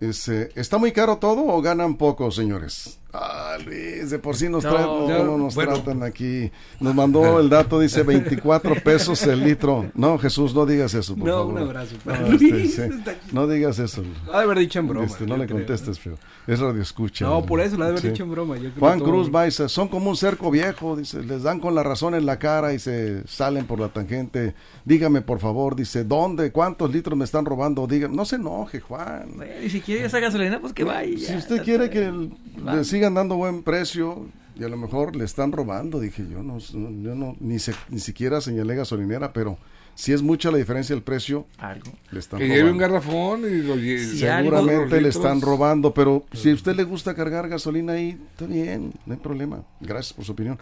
este, 0.00 0.50
¿Está 0.58 0.78
muy 0.78 0.92
caro 0.92 1.18
todo 1.18 1.44
o 1.46 1.60
ganan 1.62 1.96
poco, 1.96 2.30
señores? 2.30 2.98
Ah, 3.16 3.56
Luis, 3.64 4.10
de 4.10 4.18
por 4.18 4.34
sí 4.34 4.48
nos, 4.48 4.64
No, 4.64 4.70
tratan, 4.70 4.86
no, 4.88 5.08
no, 5.08 5.24
no 5.24 5.38
nos 5.38 5.54
bueno. 5.54 5.74
tratan 5.74 6.02
aquí. 6.02 6.50
Nos 6.80 6.94
mandó 6.96 7.38
el 7.38 7.48
dato, 7.48 7.78
dice 7.78 8.02
24 8.02 8.74
pesos 8.82 9.22
el 9.22 9.44
litro. 9.44 9.86
No, 9.94 10.18
Jesús, 10.18 10.52
no 10.52 10.66
digas 10.66 10.94
eso, 10.94 11.14
por 11.14 11.28
No, 11.28 11.34
favor. 11.38 11.52
un 11.54 11.58
abrazo 11.58 11.96
para 12.04 12.18
No, 12.20 12.26
este, 12.32 12.66
sí, 12.66 12.82
no 13.30 13.46
digas 13.46 13.78
eso. 13.78 14.02
Ha 14.32 14.38
de 14.38 14.44
haber 14.44 14.58
dicho 14.58 14.80
en 14.80 14.88
broma. 14.88 15.06
Este, 15.06 15.26
no 15.26 15.36
le 15.36 15.46
creo. 15.46 15.58
contestes, 15.58 15.98
feo. 16.00 16.18
Es 16.48 16.58
radio 16.58 16.82
escucha. 16.82 17.24
No, 17.24 17.46
por 17.46 17.60
eso 17.60 17.76
lo 17.76 17.84
ha 17.84 17.86
de 17.86 17.90
haber 17.92 18.02
Sí. 18.02 18.08
dicho 18.08 18.24
en 18.24 18.30
broma. 18.32 18.56
yo 18.56 18.62
creo 18.70 18.80
Juan 18.80 18.98
todo- 18.98 19.08
Cruz 19.10 19.30
Baiza, 19.30 19.68
son 19.68 19.86
como 19.88 20.10
un 20.10 20.16
cerco 20.16 20.50
viejo, 20.50 20.96
dice, 20.96 21.22
les 21.22 21.44
dan 21.44 21.60
con 21.60 21.74
la 21.74 21.82
razón 21.84 22.14
en 22.16 22.26
la 22.26 22.38
cara 22.40 22.74
y 22.74 22.78
se 22.80 23.26
salen 23.28 23.64
por 23.66 23.78
la 23.78 23.88
tangente. 23.90 24.54
Dígame, 24.84 25.22
por 25.22 25.38
favor, 25.38 25.76
dice, 25.76 26.02
¿dónde? 26.04 26.50
¿Cuántos 26.50 26.92
litros 26.92 27.16
me 27.16 27.24
están 27.24 27.44
robando? 27.44 27.86
Dígame, 27.86 28.14
no 28.16 28.24
se 28.24 28.36
enoje, 28.36 28.80
Juan. 28.80 29.34
Bueno, 29.36 29.52
Y 29.64 29.70
si 29.70 29.80
quiere 29.80 30.04
esa 30.04 30.18
gasolina, 30.18 30.60
pues 30.60 30.72
que 30.72 30.82
vaya. 30.84 31.16
Si 31.16 31.36
usted 31.36 31.62
quiere 31.62 31.88
que 31.90 32.06
el- 32.06 32.30
le 32.64 32.84
sigan 33.04 33.14
dando 33.14 33.36
buen 33.36 33.62
precio 33.62 34.26
y 34.58 34.64
a 34.64 34.68
lo 34.68 34.78
mejor 34.78 35.14
le 35.14 35.24
están 35.26 35.52
robando, 35.52 36.00
dije 36.00 36.24
yo, 36.30 36.42
no, 36.42 36.58
yo 36.58 37.14
no, 37.14 37.36
ni, 37.38 37.58
se- 37.58 37.74
ni 37.90 37.98
siquiera 38.00 38.40
señalé 38.40 38.76
gasolinera, 38.76 39.32
pero 39.34 39.58
si 39.94 40.12
es 40.14 40.22
mucha 40.22 40.50
la 40.50 40.56
diferencia 40.56 40.94
del 40.94 41.02
precio, 41.04 41.46
Algo. 41.58 41.92
le 42.10 42.18
están 42.18 42.38
que 42.40 42.46
lleve 42.48 42.70
un 42.70 42.78
robando. 42.78 42.80
garrafón 42.80 43.40
y 43.42 43.62
lo 43.62 43.74
algo. 43.74 44.16
Seguramente 44.16 45.00
le 45.02 45.08
están 45.10 45.40
robando 45.42 45.46
robando, 45.90 45.94
pero 45.94 46.24
si 46.32 46.50
a 46.50 46.54
usted 46.54 46.74
le 46.76 46.84
gusta 46.84 47.14
cargar 47.14 47.46
gasolina 47.48 47.92
ahí, 47.92 48.18
está 48.30 48.46
bien, 48.46 48.92
no 49.04 49.12
hay 49.12 49.20
problema. 49.20 49.62
Gracias 49.80 50.14
por 50.14 50.24
su 50.24 50.32
opinión. 50.32 50.58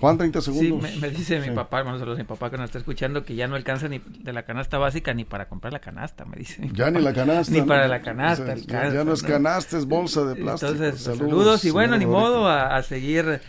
Juan, 0.00 0.16
30 0.18 0.40
Sí, 0.40 0.52
segundos. 0.52 0.82
me, 0.82 0.96
me 1.00 1.10
dice 1.10 1.42
Sí. 1.42 1.50
mi 1.50 1.54
papá, 1.54 1.78
hermano, 1.80 1.98
saludos 1.98 2.18
a 2.18 2.22
mi 2.22 2.26
papá 2.26 2.50
que 2.50 2.56
nos 2.56 2.64
está 2.66 2.78
escuchando, 2.78 3.24
que 3.24 3.34
ya 3.34 3.46
no 3.48 3.56
alcanza 3.56 3.88
ni 3.88 3.98
de 4.20 4.32
la 4.32 4.42
canasta 4.44 4.78
básica 4.78 5.12
ni 5.14 5.24
para 5.24 5.48
comprar 5.48 5.72
la 5.72 5.80
canasta, 5.80 6.24
me 6.24 6.36
dice. 6.36 6.68
Ya 6.72 6.86
papá. 6.86 6.98
ni 6.98 7.04
la 7.04 7.12
canasta. 7.12 7.52
Ni 7.54 7.60
¿no? 7.60 7.66
para 7.66 7.86
la 7.88 8.00
canasta. 8.00 8.54
Ya, 8.56 9.04
no 9.04 9.12
es 9.12 9.22
canasta, 9.22 9.76
es 9.78 9.84
bolsa 9.86 10.24
de 10.24 10.36
plástico. 10.36 10.72
Entonces, 10.72 11.02
saludos, 11.02 11.64
y 11.64 11.70
bueno, 11.70 11.96
ni 11.98 12.06
modo 12.06 12.48
a 12.48 12.82
seguir 12.82 13.40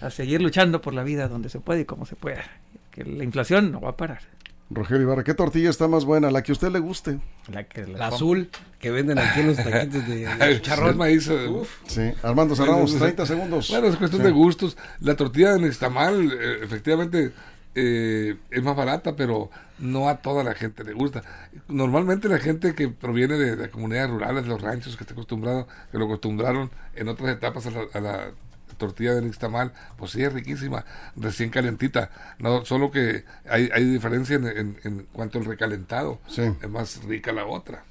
a 0.00 0.10
seguir 0.10 0.42
luchando 0.42 0.80
por 0.82 0.92
la 0.92 1.02
vida 1.02 1.28
donde 1.28 1.48
se 1.48 1.60
puede 1.60 1.82
y 1.82 1.84
como 1.86 2.04
se 2.04 2.14
pueda. 2.16 2.42
Que 2.90 3.04
la 3.04 3.24
inflación 3.24 3.72
no 3.72 3.80
va 3.80 3.90
a 3.90 3.96
parar. 3.96 4.20
Rogelio 4.70 5.02
Ibarra, 5.02 5.24
¿qué 5.24 5.34
tortilla 5.34 5.70
está 5.70 5.88
más 5.88 6.04
buena? 6.04 6.30
La 6.30 6.42
que 6.42 6.52
a 6.52 6.54
usted 6.54 6.70
le 6.70 6.78
guste. 6.78 7.18
La, 7.52 7.64
que 7.64 7.86
La 7.86 8.08
azul 8.08 8.50
que 8.80 8.90
venden 8.90 9.18
aquí 9.18 9.40
en 9.40 9.48
los 9.48 9.56
taquitos 9.62 10.06
de, 10.08 10.16
de 10.26 10.44
El 10.44 10.62
chicharrón. 10.62 10.96
maíz, 10.96 11.28
eh, 11.30 11.48
Sí, 11.86 12.10
Armando 12.22 12.56
cerramos 12.56 12.96
30 12.98 13.26
segundos. 13.26 13.68
Bueno, 13.70 13.86
es 13.88 13.96
cuestión 13.96 14.22
Sí. 14.22 14.26
de 14.28 14.32
gustos. 14.32 14.76
La 15.00 15.14
tortilla 15.16 15.52
de 15.52 15.60
nixtamal, 15.60 16.32
eh, 16.32 16.58
efectivamente, 16.62 17.32
eh, 17.74 18.36
es 18.50 18.62
más 18.62 18.74
barata, 18.74 19.14
pero 19.16 19.50
no 19.78 20.08
a 20.08 20.16
toda 20.18 20.42
la 20.44 20.54
gente 20.54 20.82
le 20.82 20.92
gusta. 20.94 21.22
Normalmente 21.68 22.28
la 22.28 22.38
gente 22.38 22.74
que 22.74 22.88
proviene 22.88 23.34
de, 23.34 23.56
de 23.56 23.68
comunidades 23.70 24.10
rurales, 24.10 24.44
de 24.44 24.48
los 24.48 24.62
ranchos, 24.62 24.96
que 24.96 25.04
está 25.04 25.12
acostumbrado, 25.12 25.66
que 25.92 25.98
lo 25.98 26.06
acostumbraron 26.06 26.70
en 26.94 27.08
otras 27.08 27.30
etapas 27.36 27.66
a 27.66 27.70
la, 27.70 27.80
a 27.92 28.00
la 28.00 28.30
tortilla 28.76 29.14
de 29.14 29.22
nixtamal, 29.22 29.72
pues 29.96 30.10
sí 30.12 30.22
es 30.22 30.32
riquísima, 30.32 30.84
recién 31.16 31.50
calentita. 31.50 32.10
No, 32.38 32.64
solo 32.64 32.90
que 32.90 33.24
hay, 33.48 33.70
hay 33.72 33.84
diferencia 33.84 34.36
en, 34.36 34.46
en- 34.46 34.78
en 34.84 35.06
cuanto 35.12 35.38
al 35.38 35.44
recalentado. 35.44 36.18
Sí. 36.26 36.42
Es 36.60 36.68
más 36.70 37.02
rica 37.04 37.32
la 37.32 37.46
otra, 37.46 37.84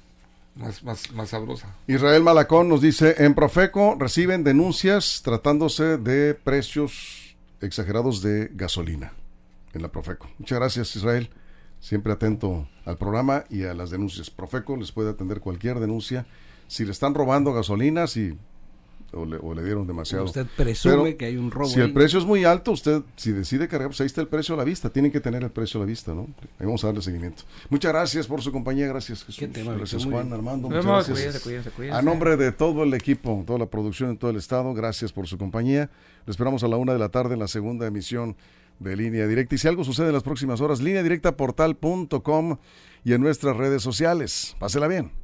más, 0.56 0.82
más, 0.82 1.10
más 1.12 1.30
sabrosa. 1.30 1.74
Israel 1.86 2.22
Malacón 2.22 2.68
nos 2.68 2.80
dice, 2.82 3.14
en 3.24 3.34
Profeco 3.34 3.96
reciben 3.98 4.44
denuncias 4.44 5.22
tratándose 5.24 5.96
de 5.96 6.34
precios 6.34 7.36
exagerados 7.60 8.20
de 8.22 8.50
gasolina 8.52 9.12
en 9.72 9.82
la 9.82 9.88
Profeco. 9.88 10.28
Muchas 10.38 10.58
gracias 10.58 10.94
Israel, 10.96 11.30
siempre 11.80 12.12
atento 12.12 12.68
al 12.84 12.98
programa 12.98 13.44
y 13.48 13.64
a 13.64 13.72
las 13.74 13.90
denuncias. 13.90 14.28
Profeco 14.30 14.76
les 14.76 14.92
puede 14.92 15.10
atender 15.10 15.40
cualquier 15.40 15.80
denuncia. 15.80 16.26
Si 16.68 16.84
le 16.84 16.92
están 16.92 17.14
robando 17.14 17.52
gasolina, 17.52 18.06
si 18.06 18.36
o 19.14 19.24
le, 19.24 19.36
o 19.40 19.54
le 19.54 19.64
dieron 19.64 19.86
demasiado. 19.86 20.24
Usted 20.24 20.46
presume 20.56 20.94
Pero 21.04 21.16
que 21.16 21.24
hay 21.26 21.36
un 21.36 21.50
robo 21.50 21.68
Si 21.68 21.80
el 21.80 21.92
precio 21.92 22.18
es 22.18 22.24
muy 22.24 22.44
alto, 22.44 22.72
usted 22.72 23.02
si 23.16 23.32
decide 23.32 23.68
cargar, 23.68 23.88
pues 23.88 24.00
ahí 24.00 24.06
está 24.06 24.20
el 24.20 24.28
precio 24.28 24.54
a 24.54 24.58
la 24.58 24.64
vista. 24.64 24.90
Tienen 24.90 25.10
que 25.12 25.20
tener 25.20 25.42
el 25.42 25.50
precio 25.50 25.80
a 25.80 25.84
la 25.84 25.86
vista, 25.86 26.14
¿no? 26.14 26.28
Ahí 26.58 26.66
vamos 26.66 26.82
a 26.84 26.88
darle 26.88 27.02
seguimiento. 27.02 27.44
Muchas 27.70 27.92
gracias 27.92 28.26
por 28.26 28.42
su 28.42 28.52
compañía. 28.52 28.86
Gracias 28.86 29.20
Jesús. 29.20 29.36
Qué 29.38 29.48
tema, 29.48 29.74
gracias 29.74 30.04
Juan, 30.04 30.24
bien. 30.24 30.32
Armando. 30.34 30.68
Nos 30.68 30.84
Muchas 30.84 30.84
vemos, 30.84 31.06
gracias. 31.06 31.18
cuídense, 31.18 31.40
cuídense, 31.40 31.70
cuídense. 31.70 31.98
A 31.98 32.02
nombre 32.02 32.36
de 32.36 32.52
todo 32.52 32.82
el 32.82 32.94
equipo, 32.94 33.42
toda 33.46 33.58
la 33.58 33.66
producción 33.66 34.10
en 34.10 34.16
todo 34.18 34.30
el 34.30 34.36
estado, 34.36 34.74
gracias 34.74 35.12
por 35.12 35.26
su 35.26 35.38
compañía. 35.38 35.90
Lo 36.26 36.30
esperamos 36.30 36.64
a 36.64 36.68
la 36.68 36.76
una 36.76 36.92
de 36.92 36.98
la 36.98 37.08
tarde 37.08 37.34
en 37.34 37.40
la 37.40 37.48
segunda 37.48 37.86
emisión 37.86 38.36
de 38.78 38.96
Línea 38.96 39.26
Directa. 39.26 39.54
Y 39.54 39.58
si 39.58 39.68
algo 39.68 39.84
sucede 39.84 40.08
en 40.08 40.14
las 40.14 40.22
próximas 40.22 40.60
horas, 40.60 40.80
línea 40.80 41.02
directa 41.02 41.36
portal.com 41.36 42.58
y 43.04 43.12
en 43.12 43.20
nuestras 43.20 43.56
redes 43.56 43.82
sociales. 43.82 44.56
Pásela 44.58 44.88
bien. 44.88 45.23